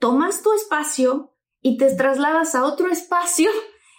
[0.00, 3.50] Tomas tu espacio y te trasladas a otro espacio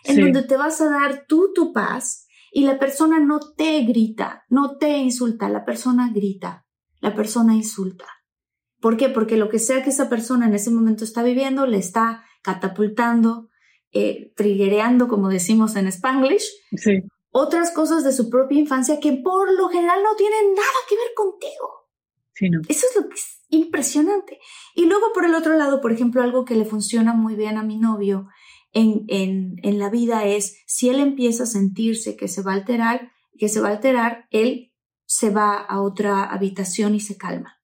[0.05, 4.43] en donde te vas a dar tú tu paz y la persona no te grita,
[4.49, 6.65] no te insulta, la persona grita,
[6.99, 8.05] la persona insulta.
[8.79, 9.09] ¿Por qué?
[9.09, 13.49] Porque lo que sea que esa persona en ese momento está viviendo le está catapultando,
[13.91, 14.33] eh,
[15.07, 16.49] como decimos en Spanglish,
[17.31, 21.13] otras cosas de su propia infancia que por lo general no tienen nada que ver
[21.15, 21.87] contigo.
[22.69, 24.39] Eso es lo que es impresionante.
[24.75, 27.63] Y luego por el otro lado, por ejemplo, algo que le funciona muy bien a
[27.63, 28.27] mi novio
[28.73, 32.55] en, en, en la vida es si él empieza a sentirse que se va a
[32.55, 34.73] alterar, que se va a alterar, él
[35.05, 37.57] se va a otra habitación y se calma.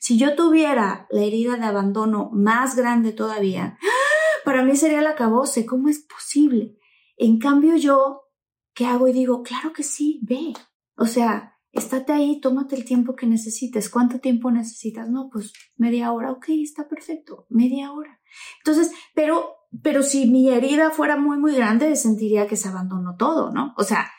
[0.00, 3.78] Si yo tuviera la herida de abandono más grande todavía,
[4.44, 5.66] para mí sería la acabose.
[5.66, 6.78] ¿Cómo es posible?
[7.16, 8.22] En cambio yo,
[8.74, 9.08] ¿qué hago?
[9.08, 10.52] Y digo, claro que sí, ve.
[10.96, 13.90] O sea, estate ahí, tómate el tiempo que necesites.
[13.90, 15.08] ¿Cuánto tiempo necesitas?
[15.08, 16.32] No, pues media hora.
[16.32, 18.20] Ok, está perfecto, media hora.
[18.58, 23.50] Entonces, pero, pero si mi herida fuera muy, muy grande, sentiría que se abandonó todo,
[23.52, 23.74] ¿no?
[23.76, 24.10] O sea,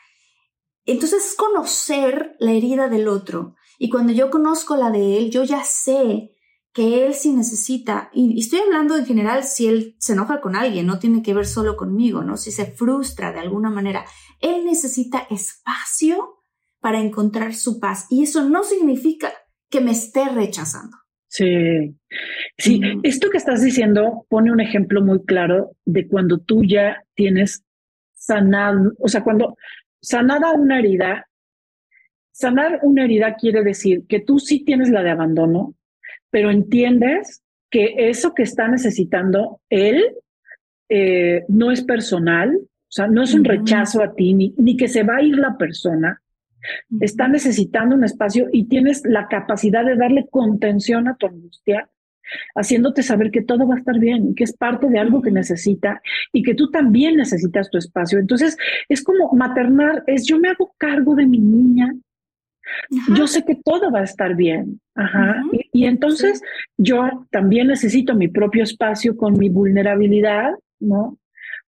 [0.84, 3.54] entonces conocer la herida del otro.
[3.78, 6.32] Y cuando yo conozco la de él, yo ya sé
[6.72, 10.86] que él sí necesita, y, estoy hablando en general si él se enoja con alguien,
[10.86, 12.36] no tiene que ver solo conmigo, ¿no?
[12.36, 14.04] Si se frustra de alguna manera,
[14.40, 16.42] él necesita espacio
[16.80, 18.06] para encontrar su paz.
[18.10, 19.32] Y eso no significa
[19.70, 20.96] que me esté rechazando.
[21.28, 21.96] Sí,
[22.58, 27.64] sí, esto que estás diciendo pone un ejemplo muy claro de cuando tú ya tienes
[28.12, 29.56] sanado, o sea, cuando
[30.02, 31.26] sanada una herida,
[32.32, 35.74] sanar una herida quiere decir que tú sí tienes la de abandono,
[36.32, 40.02] pero entiendes que eso que está necesitando él
[40.88, 44.88] eh, no es personal, o sea, no es un rechazo a ti, ni, ni que
[44.88, 46.20] se va a ir la persona,
[47.00, 51.88] está necesitando un espacio y tienes la capacidad de darle contención a tu angustia,
[52.54, 55.30] haciéndote saber que todo va a estar bien y que es parte de algo que
[55.30, 56.00] necesita
[56.32, 58.18] y que tú también necesitas tu espacio.
[58.18, 58.56] Entonces,
[58.88, 61.94] es como maternar, es yo me hago cargo de mi niña,
[63.16, 64.80] yo sé que todo va a estar bien.
[64.94, 65.42] Ajá.
[65.72, 66.42] y, entonces
[66.76, 71.18] yo también necesito mi propio espacio con mi vulnerabilidad, ¿no?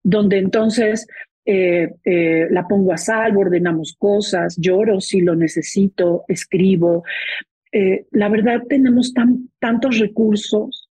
[0.03, 1.05] Donde entonces
[1.43, 7.03] eh, eh, la pongo a salvo, ordenamos cosas, lloro si lo necesito, escribo.
[7.71, 10.87] Eh, la verdad tenemos tan, tantos recursos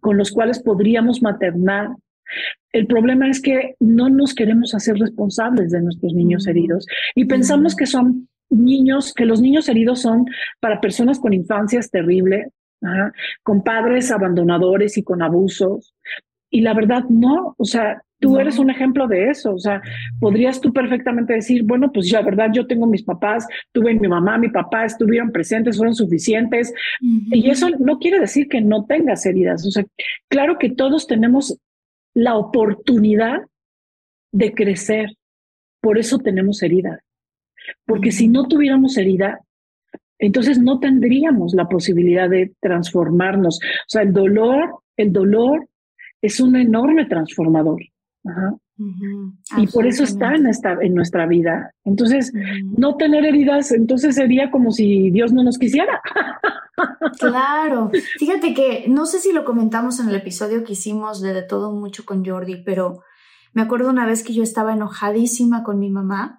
[0.00, 1.90] con los cuales podríamos maternar.
[2.72, 7.76] El problema es que no nos queremos hacer responsables de nuestros niños heridos y pensamos
[7.76, 10.26] que son niños, que los niños heridos son
[10.60, 12.48] para personas con infancias terribles,
[13.42, 15.94] con padres abandonadores y con abusos.
[16.50, 19.80] Y la verdad, no, o sea, tú eres un ejemplo de eso, o sea,
[20.18, 24.38] podrías tú perfectamente decir, bueno, pues la verdad, yo tengo mis papás, tuve mi mamá,
[24.38, 26.72] mi papá, estuvieron presentes, fueron suficientes.
[27.00, 29.84] Y eso no quiere decir que no tengas heridas, o sea,
[30.28, 31.58] claro que todos tenemos
[32.14, 33.42] la oportunidad
[34.32, 35.10] de crecer,
[35.80, 37.00] por eso tenemos heridas.
[37.86, 39.40] Porque si no tuviéramos herida,
[40.18, 43.60] entonces no tendríamos la posibilidad de transformarnos.
[43.62, 45.68] O sea, el dolor, el dolor
[46.20, 47.80] es un enorme transformador.
[49.56, 51.72] Y por eso está en, esta, en nuestra vida.
[51.84, 52.32] Entonces,
[52.76, 56.00] no tener heridas, entonces sería como si Dios no nos quisiera.
[57.18, 57.90] claro.
[58.18, 61.72] Fíjate que no sé si lo comentamos en el episodio que hicimos de, de todo
[61.72, 63.02] mucho con Jordi, pero
[63.52, 66.37] me acuerdo una vez que yo estaba enojadísima con mi mamá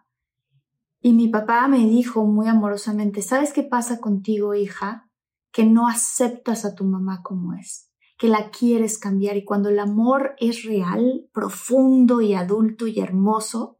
[1.01, 5.09] y mi papá me dijo muy amorosamente, ¿sabes qué pasa contigo, hija?
[5.51, 7.89] Que no aceptas a tu mamá como es
[8.19, 13.79] que la quieres cambiar y cuando el amor es real, profundo y adulto y hermoso,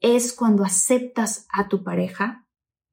[0.00, 2.48] es cuando aceptas a tu pareja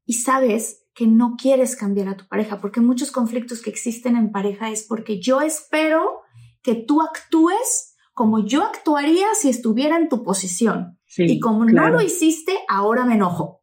[0.05, 4.33] y sabes que no quieres cambiar a tu pareja, porque muchos conflictos que existen en
[4.33, 6.21] pareja es porque yo espero
[6.61, 10.99] que tú actúes como yo actuaría si estuviera en tu posición.
[11.17, 13.61] Y como no lo hiciste, ahora me enojo.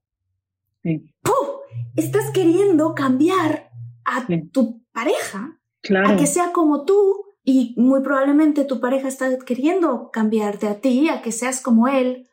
[1.94, 3.70] Estás queriendo cambiar
[4.04, 5.58] a tu pareja
[6.04, 11.08] a que sea como tú y muy probablemente tu pareja está queriendo cambiarte a ti,
[11.08, 12.28] a que seas como él.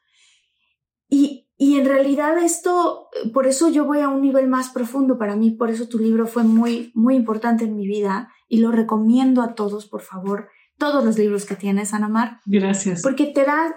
[1.10, 5.36] Y, y en realidad esto, por eso yo voy a un nivel más profundo para
[5.36, 9.42] mí, por eso tu libro fue muy, muy importante en mi vida y lo recomiendo
[9.42, 12.40] a todos, por favor, todos los libros que tienes, Anamar.
[12.46, 13.02] Gracias.
[13.02, 13.76] Porque te da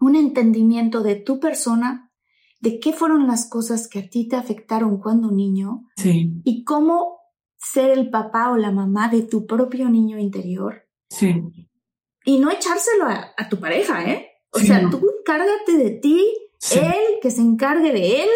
[0.00, 2.12] un entendimiento de tu persona,
[2.60, 6.40] de qué fueron las cosas que a ti te afectaron cuando niño sí.
[6.44, 7.18] y cómo
[7.56, 10.86] ser el papá o la mamá de tu propio niño interior.
[11.08, 11.42] Sí.
[12.24, 14.30] Y no echárselo a, tu pareja, ¿eh?
[14.52, 16.24] O sea, tú encárgate de ti,
[16.74, 18.28] él que se encargue de él.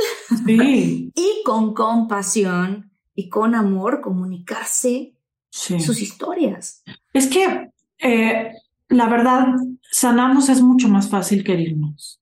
[0.46, 1.12] Sí.
[1.16, 5.16] y con compasión y con amor comunicarse
[5.50, 6.82] sus historias.
[7.12, 8.52] Es que eh,
[8.90, 9.54] la verdad,
[9.90, 12.20] sanarnos es mucho más fácil que herirnos.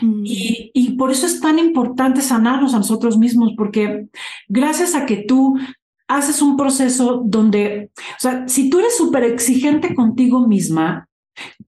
[0.00, 0.22] Mm.
[0.24, 4.06] Y, y, por eso es tan importante sanarnos a nosotros mismos, porque
[4.48, 5.58] gracias a que tú
[6.06, 11.08] haces un proceso donde, o sea, si tú eres súper exigente contigo misma,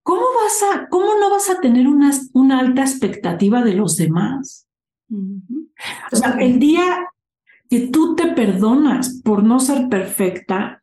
[0.02, 4.68] ¿cómo vas a, cómo no vas a tener una, una alta expectativa de los demás?
[6.12, 7.08] O sea, el día
[7.70, 10.82] que tú te perdonas por no ser perfecta,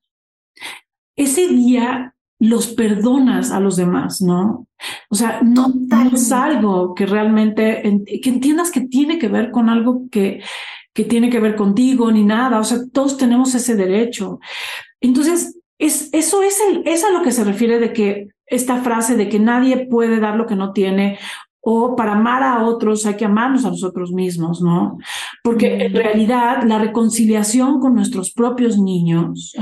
[1.16, 4.68] ese día los perdonas a los demás, ¿no?
[5.10, 5.74] O sea, no,
[6.14, 7.82] es algo que realmente,
[8.22, 10.42] que entiendas que tiene que ver con algo que,
[10.94, 12.60] que tiene que ver contigo ni nada.
[12.60, 14.40] O sea, todos tenemos ese derecho.
[15.00, 19.16] Entonces, es, eso es, el, es a lo que se refiere de que esta frase
[19.16, 21.18] de que nadie puede dar lo que no tiene
[21.68, 25.00] o para amar a otros hay que amarnos a nosotros mismos, ¿no?
[25.44, 29.56] Porque en realidad la reconciliación con nuestros propios niños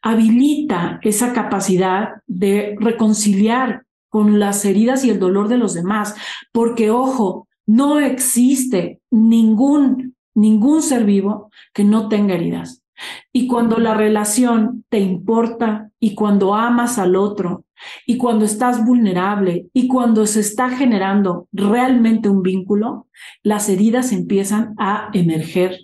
[0.00, 6.14] habilita esa capacidad de reconciliar con las heridas y el dolor de los demás,
[6.52, 12.84] porque ojo, no existe ningún ningún ser vivo que no tenga heridas.
[13.32, 17.64] Y cuando la relación te importa y cuando amas al otro
[18.06, 23.06] y cuando estás vulnerable y cuando se está generando realmente un vínculo,
[23.42, 25.78] las heridas empiezan a emerger.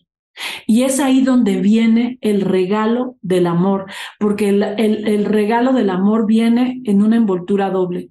[0.66, 3.86] Y es ahí donde viene el regalo del amor,
[4.18, 8.10] porque el, el, regalo del amor viene en una envoltura doble,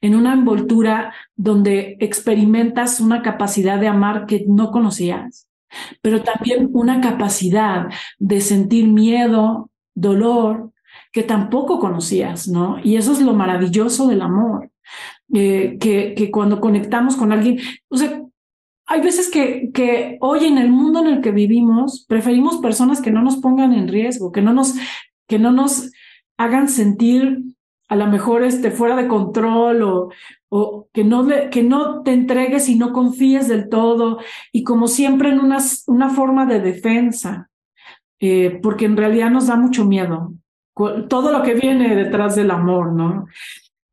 [0.00, 5.46] en una envoltura donde experimentas una capacidad de amar que no conocías,
[6.02, 7.88] pero también una capacidad
[8.18, 10.72] de sentir miedo, dolor,
[11.12, 12.78] que tampoco conocías, ¿no?
[12.82, 14.70] Y eso es lo maravilloso del amor,
[15.32, 18.22] eh, que, que cuando conectamos con alguien, o sea,
[18.86, 23.12] hay veces que, que hoy en el mundo en el que vivimos preferimos personas que
[23.12, 24.74] no nos pongan en riesgo, que no nos,
[25.28, 25.92] que no nos
[26.36, 27.38] hagan sentir
[27.90, 30.10] a lo mejor esté fuera de control o,
[30.48, 34.20] o que, no que no te entregues y no confíes del todo
[34.52, 35.58] y como siempre en una,
[35.88, 37.50] una forma de defensa,
[38.20, 40.32] eh, porque en realidad nos da mucho miedo
[41.08, 43.26] todo lo que viene detrás del amor, ¿no?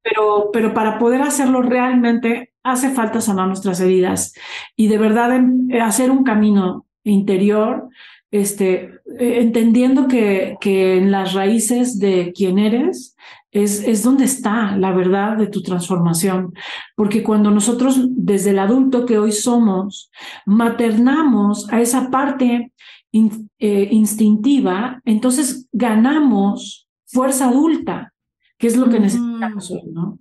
[0.03, 4.35] Pero, pero para poder hacerlo realmente hace falta sanar nuestras heridas
[4.75, 7.89] y de verdad em, hacer un camino interior,
[8.29, 13.17] este, eh, entendiendo que, que en las raíces de quién eres
[13.63, 16.53] es, es donde está la verdad de tu transformación.
[16.95, 20.11] Porque cuando nosotros, desde el adulto que hoy somos,
[20.45, 22.73] maternamos a esa parte
[23.13, 28.13] eh, instintiva, entonces ganamos fuerza adulta,
[28.57, 30.17] que es lo que necesitamos hoy, ¿no?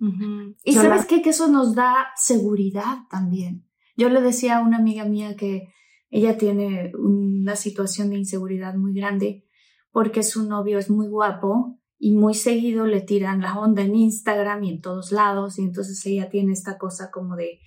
[0.63, 1.21] Y sabes qué?
[1.21, 3.65] Que eso nos da seguridad también.
[3.95, 5.73] Yo le decía a una amiga mía que
[6.09, 9.43] ella tiene una situación de inseguridad muy grande
[9.91, 14.63] porque su novio es muy guapo y muy seguido le tiran la onda en Instagram
[14.63, 17.59] y en todos lados y entonces ella tiene esta cosa como de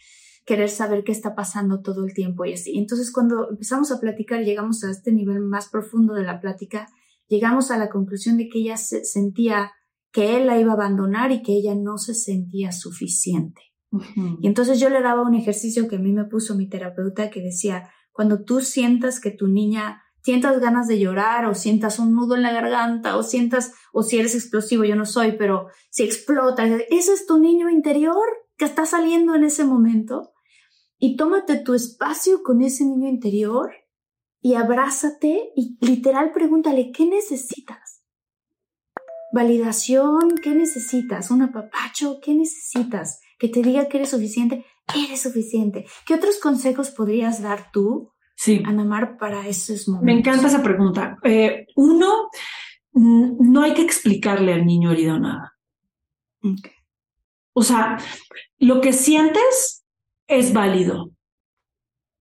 [0.44, 2.78] querer saber qué está pasando todo el tiempo y así.
[2.78, 6.88] Entonces cuando empezamos a platicar, llegamos a este nivel más profundo de la plática,
[7.28, 9.72] llegamos a la conclusión de que ella se sentía
[10.12, 13.62] que él la iba a abandonar y que ella no se sentía suficiente.
[14.40, 17.42] Y entonces yo le daba un ejercicio que a mí me puso mi terapeuta que
[17.42, 22.36] decía, cuando tú sientas que tu niña sientas ganas de llorar o sientas un nudo
[22.36, 26.66] en la garganta o sientas, o si eres explosivo, yo no soy, pero si explota,
[26.66, 28.26] ese es tu niño interior
[28.56, 30.32] que está saliendo en ese momento
[30.98, 33.70] y tómate tu espacio con ese niño interior
[34.42, 38.02] y abrázate y literal pregúntale, ¿qué necesitas?
[39.32, 41.30] Validación, ¿qué necesitas?
[41.30, 42.18] ¿Un apapacho?
[42.20, 43.20] ¿Qué necesitas?
[43.38, 44.64] Que te diga que eres suficiente.
[44.94, 45.86] Eres suficiente.
[46.04, 48.10] ¿Qué otros consejos podrías dar tú
[48.40, 48.62] Sí.
[48.64, 50.06] Anamar, para esos momentos.
[50.06, 51.18] Me encanta esa pregunta.
[51.24, 52.30] Eh, uno,
[52.94, 55.58] no hay que explicarle al niño herido nada.
[57.52, 57.98] O sea,
[58.58, 59.84] lo que sientes
[60.26, 61.10] es válido.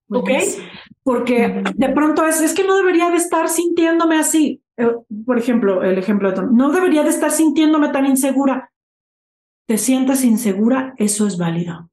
[0.10, 0.30] ¿Ok?
[1.04, 4.62] Porque de pronto es, es que no debería de estar sintiéndome así.
[4.76, 4.92] Eh,
[5.26, 8.74] por ejemplo, el ejemplo de Tom, no debería de estar sintiéndome tan insegura.
[9.68, 11.90] Te sientas insegura, eso es válido.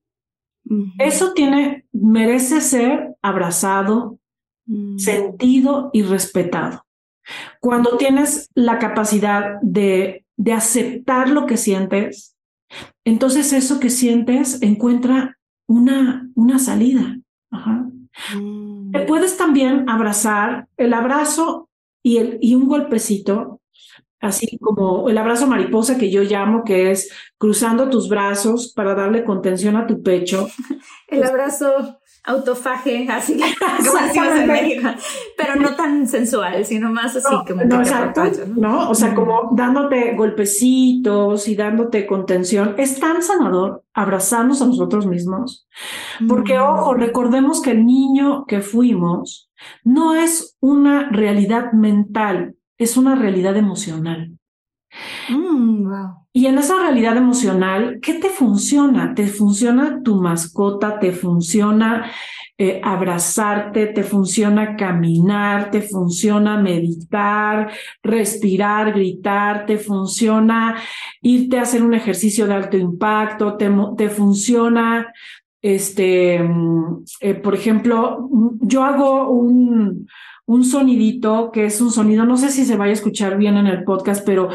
[0.98, 4.19] Eso tiene, merece ser abrazado,
[4.66, 4.98] mm.
[4.98, 6.85] sentido y respetado.
[7.61, 12.36] Cuando tienes la capacidad de, de aceptar lo que sientes,
[13.05, 17.19] entonces eso que sientes encuentra una, una salida.
[18.35, 18.93] Mm.
[18.93, 21.69] Te puedes también abrazar, el abrazo
[22.03, 23.61] y, el, y un golpecito
[24.20, 29.24] así como el abrazo mariposa que yo llamo, que es cruzando tus brazos para darle
[29.24, 30.48] contención a tu pecho.
[31.09, 33.39] El abrazo autofaje, así
[35.36, 38.24] pero no tan sensual, sino más así como no, exacto,
[38.57, 38.90] ¿no?
[38.90, 42.74] O sea, como dándote golpecitos y dándote contención.
[42.78, 45.66] Es tan sanador abrazarnos a nosotros mismos,
[46.28, 49.51] porque ojo, recordemos que el niño que fuimos
[49.85, 54.36] no es una realidad mental, es una realidad emocional.
[55.28, 55.93] Mm,
[56.32, 59.14] y en esa realidad emocional, ¿qué te funciona?
[59.14, 60.98] ¿Te funciona tu mascota?
[60.98, 62.10] ¿Te funciona
[62.59, 63.86] eh, abrazarte?
[63.86, 65.70] ¿Te funciona caminar?
[65.70, 67.70] ¿Te funciona meditar,
[68.02, 69.64] respirar, gritar?
[69.64, 70.77] ¿Te funciona
[71.23, 73.56] irte a hacer un ejercicio de alto impacto?
[73.56, 75.12] ¿Te, te funciona,
[75.75, 76.41] este,
[77.21, 78.29] eh, por ejemplo,
[78.61, 80.07] yo hago un
[80.47, 83.67] un sonidito que es un sonido, no sé si se vaya a escuchar bien en
[83.67, 84.49] el podcast, pero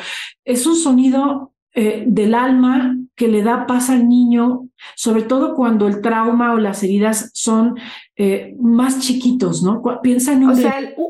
[0.46, 5.88] es un sonido eh, del alma que le da paz al niño, sobre todo cuando
[5.88, 7.76] el trauma o las heridas son
[8.16, 9.82] eh, más chiquitos, ¿no?
[10.02, 10.52] Piensa en un...
[10.52, 10.96] O sea, el...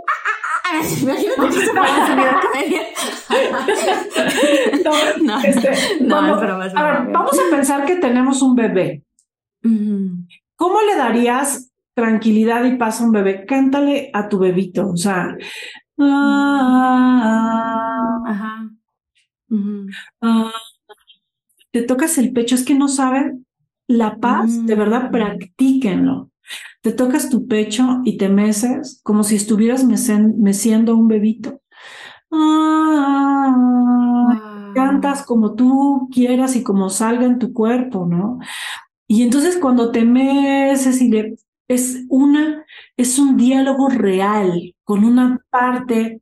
[4.84, 4.92] No,
[5.22, 5.70] no, este,
[6.02, 9.04] no, más a ver, vamos a pensar que tenemos un bebé.
[9.62, 15.38] ¿Cómo le darías tranquilidad y paz a un bebé, cántale a tu bebito, o sea,
[16.00, 17.52] ah,
[18.26, 18.72] Ajá.
[20.22, 20.54] Ah,
[21.72, 23.46] te tocas el pecho, es que no saben
[23.88, 25.12] la paz, de verdad, mm.
[25.12, 26.32] practíquenlo.
[26.82, 31.62] Te tocas tu pecho y te meces como si estuvieras meciendo un bebito.
[32.32, 33.52] Ah,
[34.74, 38.40] cantas como tú quieras y como salga en tu cuerpo, ¿no?
[39.12, 41.36] Y entonces cuando te meces y le
[41.68, 42.66] es una,
[42.96, 46.22] es un diálogo real con una parte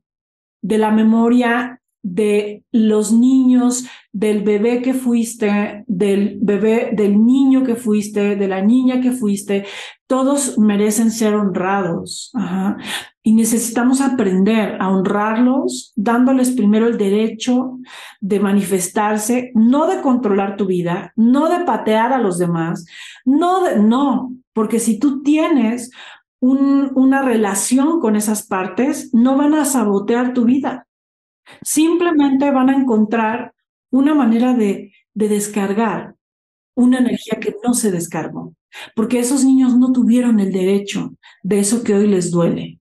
[0.60, 7.76] de la memoria de los niños, del bebé que fuiste, del bebé, del niño que
[7.76, 9.66] fuiste, de la niña que fuiste,
[10.08, 12.32] todos merecen ser honrados.
[13.22, 17.78] Y necesitamos aprender a honrarlos, dándoles primero el derecho
[18.20, 22.86] de manifestarse, no de controlar tu vida, no de patear a los demás,
[23.24, 25.90] no de, no, porque si tú tienes
[26.40, 30.86] una relación con esas partes, no van a sabotear tu vida.
[31.60, 33.52] Simplemente van a encontrar
[33.90, 36.14] una manera de, de descargar
[36.74, 38.54] una energía que no se descargó,
[38.96, 42.79] porque esos niños no tuvieron el derecho de eso que hoy les duele.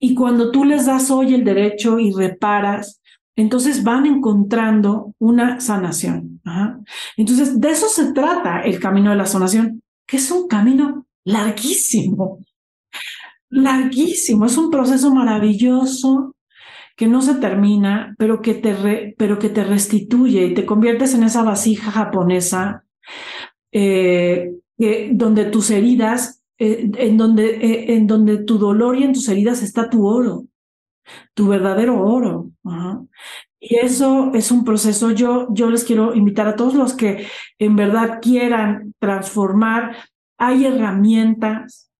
[0.00, 3.00] Y cuando tú les das hoy el derecho y reparas,
[3.36, 6.40] entonces van encontrando una sanación.
[7.16, 12.40] Entonces, de eso se trata el camino de la sanación, que es un camino larguísimo,
[13.50, 16.34] larguísimo, es un proceso maravilloso
[16.96, 21.22] que no se termina, pero que te, pero que te restituye y te conviertes en
[21.22, 22.84] esa vasija japonesa
[23.70, 24.54] eh,
[25.12, 29.62] donde tus heridas eh, en, donde, eh, en donde tu dolor y en tus heridas
[29.62, 30.46] está tu oro,
[31.34, 32.50] tu verdadero oro.
[33.60, 35.10] Y eso es un proceso.
[35.10, 37.26] Yo, yo les quiero invitar a todos los que
[37.58, 39.96] en verdad quieran transformar.
[40.36, 41.90] Hay herramientas.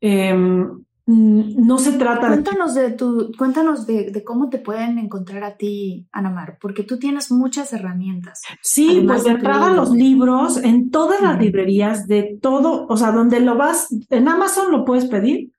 [0.00, 2.90] Em, no se trata cuéntanos de...
[2.92, 8.42] tu, cuéntanos de, cómo te pueden encontrar a ti, Anamar, porque tú tienes muchas herramientas.
[8.62, 13.40] Sí, pues de entrada los libros en todas las librerías de todo, o sea, donde
[13.40, 15.50] lo vas, en Amazon lo puedes pedir,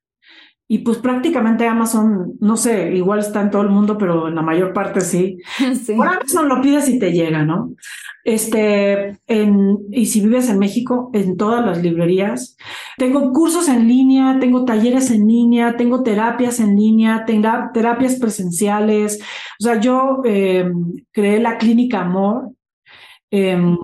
[0.68, 4.42] y pues prácticamente Amazon, no sé, igual está en todo el mundo, pero en la
[4.42, 5.38] mayor parte sí.
[5.98, 7.76] Por Amazon lo pides y te llega, ¿no?
[8.24, 12.56] Este, en, y si vives en México, en todas las librerías.
[12.98, 19.20] Tengo cursos en línea, tengo talleres en línea, tengo terapias en línea, tengo terapias presenciales.
[19.60, 20.72] O sea, yo eh,
[21.12, 22.52] creé la clínica Amor,
[23.36, 23.76] Em,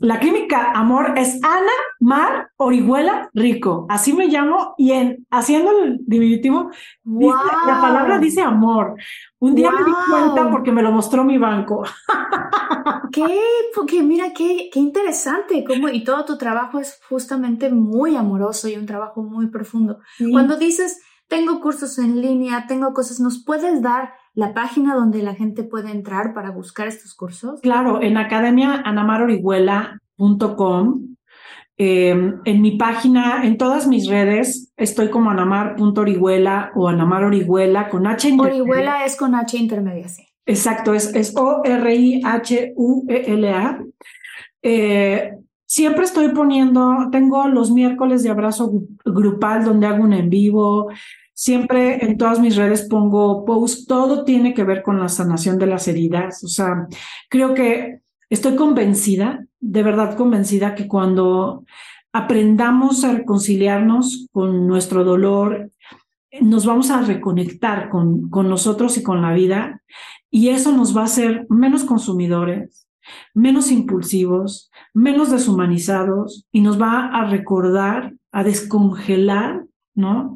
[0.00, 1.70] la clínica Amor es Ana
[2.00, 6.72] Mar Orihuela Rico, así me llamo y en haciendo el diminutivo
[7.04, 8.96] la palabra dice amor.
[9.38, 11.84] Un día me di cuenta porque me lo mostró mi banco.
[13.12, 13.40] qué,
[13.72, 18.74] porque mira qué, qué interesante, cómo y todo tu trabajo es justamente muy amoroso y
[18.74, 20.00] un trabajo muy profundo.
[20.32, 25.34] Cuando dices tengo cursos en línea, tengo cosas, ¿nos puedes dar la página donde la
[25.34, 27.60] gente puede entrar para buscar estos cursos?
[27.60, 31.16] Claro, en academiaanamarorihuela.com.
[31.76, 38.06] Em, en mi página, en todas mis redes, estoy como anamar.orihuela o Anamar Orihuela con
[38.06, 38.62] H intermedia.
[38.62, 40.22] Orihuela es con H intermedia, sí.
[40.46, 42.24] Exacto, es, es O-R-I-H-U-E-L-A.
[44.62, 45.32] Eh,
[45.66, 48.70] siempre estoy poniendo, tengo los miércoles de abrazo
[49.04, 50.92] grupal donde hago un en vivo,
[51.40, 55.68] Siempre en todas mis redes pongo post, todo tiene que ver con la sanación de
[55.68, 56.42] las heridas.
[56.42, 56.88] O sea,
[57.28, 61.64] creo que estoy convencida, de verdad convencida, que cuando
[62.12, 65.70] aprendamos a reconciliarnos con nuestro dolor,
[66.40, 69.80] nos vamos a reconectar con, con nosotros y con la vida
[70.32, 72.88] y eso nos va a hacer menos consumidores,
[73.32, 80.34] menos impulsivos, menos deshumanizados y nos va a recordar, a descongelar, ¿no?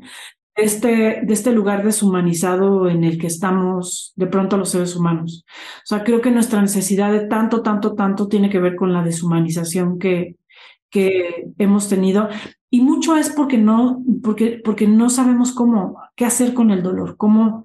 [0.55, 5.45] Este, de este lugar deshumanizado en el que estamos de pronto los seres humanos.
[5.49, 9.03] O sea, creo que nuestra necesidad de tanto, tanto, tanto tiene que ver con la
[9.03, 10.37] deshumanización que,
[10.91, 12.29] que hemos tenido.
[12.71, 17.17] Y mucho es porque no, porque, porque no sabemos cómo, qué hacer con el dolor,
[17.17, 17.65] cómo,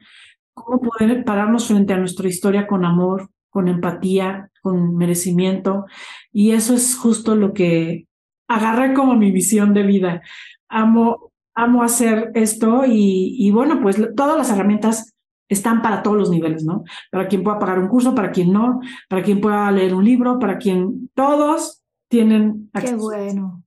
[0.53, 5.85] cómo poder pararnos frente a nuestra historia con amor, con empatía, con merecimiento.
[6.31, 8.07] Y eso es justo lo que
[8.47, 10.21] agarré como mi visión de vida.
[10.69, 11.26] Amo,
[11.57, 15.15] amo hacer esto y, bueno, pues todas las herramientas
[15.49, 16.83] están para todos los niveles, ¿no?
[17.11, 18.79] Para quien pueda pagar un curso, para quien no,
[19.09, 22.95] para quien pueda leer un libro, para quien todos tienen acceso.
[22.95, 23.63] Qué bueno.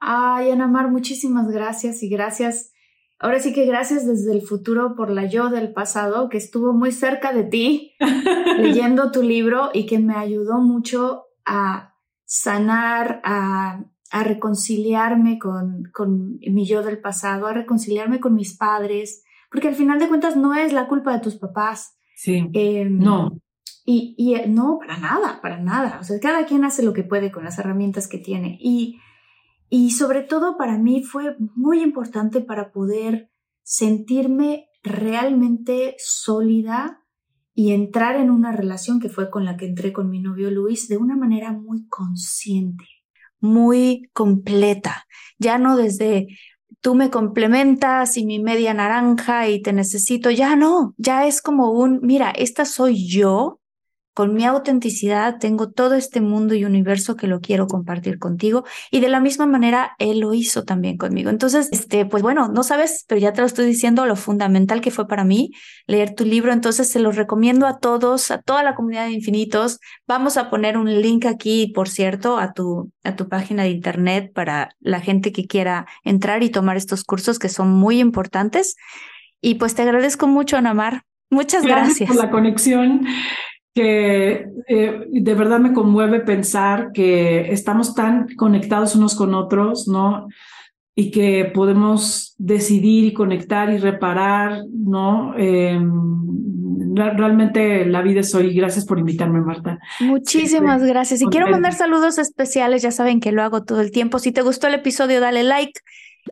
[0.00, 2.72] Ay, Ana Mar, muchísimas gracias y gracias.
[3.18, 6.92] Ahora sí que gracias desde el futuro por la yo del pasado que estuvo muy
[6.92, 7.92] cerca de ti
[8.58, 11.94] leyendo tu libro y que me ayudó mucho a
[12.24, 19.24] sanar, a a reconciliarme con, con mi yo del pasado, a reconciliarme con mis padres,
[19.50, 21.96] porque al final de cuentas no es la culpa de tus papás.
[22.16, 22.48] Sí.
[22.52, 23.38] Em, no.
[23.84, 25.98] Y, y, eh, no, para nada, para nada.
[26.00, 28.58] O sea, cada quien hace lo que puede con las herramientas que tiene.
[28.60, 28.98] Y,
[29.68, 33.30] y sobre todo para mí fue muy importante para poder
[33.62, 37.02] sentirme realmente sólida
[37.54, 40.88] y entrar en una relación que fue con la que entré con mi novio Luis
[40.88, 42.84] de una manera muy consciente
[43.46, 45.06] muy completa,
[45.38, 46.28] ya no desde
[46.80, 51.70] tú me complementas y mi media naranja y te necesito, ya no, ya es como
[51.70, 53.60] un, mira, esta soy yo
[54.16, 58.64] con mi autenticidad tengo todo este mundo y universo que lo quiero compartir contigo.
[58.90, 61.28] Y de la misma manera, él lo hizo también conmigo.
[61.28, 64.90] Entonces, este, pues bueno, no sabes, pero ya te lo estoy diciendo, lo fundamental que
[64.90, 65.50] fue para mí
[65.86, 66.54] leer tu libro.
[66.54, 69.80] Entonces, se los recomiendo a todos, a toda la comunidad de infinitos.
[70.08, 74.32] Vamos a poner un link aquí, por cierto, a tu, a tu página de internet
[74.32, 78.76] para la gente que quiera entrar y tomar estos cursos que son muy importantes.
[79.42, 81.02] Y pues te agradezco mucho, Anamar.
[81.28, 81.98] Muchas gracias.
[81.98, 82.08] gracias.
[82.08, 83.06] por la conexión
[83.76, 90.28] que eh, de verdad me conmueve pensar que estamos tan conectados unos con otros, ¿no?
[90.94, 95.36] Y que podemos decidir y conectar y reparar, ¿no?
[95.36, 98.54] Em, realmente la vida es hoy.
[98.54, 99.78] Gracias por invitarme, Marta.
[100.00, 101.20] Muchísimas este, gracias.
[101.20, 104.18] Y quiero mandar saludos especiales, ya saben que lo hago todo el tiempo.
[104.18, 105.78] Si te gustó el episodio, dale like.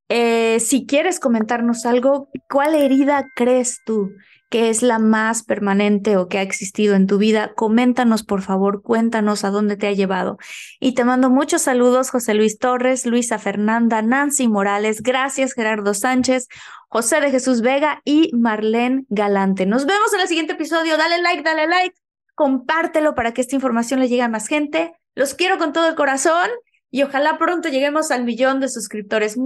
[0.08, 4.12] Eh, si quieres comentarnos algo, ¿cuál herida crees tú
[4.50, 8.82] que es la más permanente o que ha existido en tu vida, coméntanos por favor,
[8.82, 10.38] cuéntanos a dónde te ha llevado.
[10.80, 16.48] Y te mando muchos saludos, José Luis Torres, Luisa Fernanda, Nancy Morales, gracias Gerardo Sánchez,
[16.88, 19.66] José de Jesús Vega y Marlene Galante.
[19.66, 20.96] Nos vemos en el siguiente episodio.
[20.96, 21.96] Dale like, dale like,
[22.36, 24.92] compártelo para que esta información le llegue a más gente.
[25.16, 26.50] Los quiero con todo el corazón
[26.90, 29.36] y ojalá pronto lleguemos al millón de suscriptores.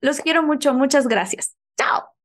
[0.00, 1.56] Los quiero mucho, muchas gracias.
[1.76, 2.17] Chao.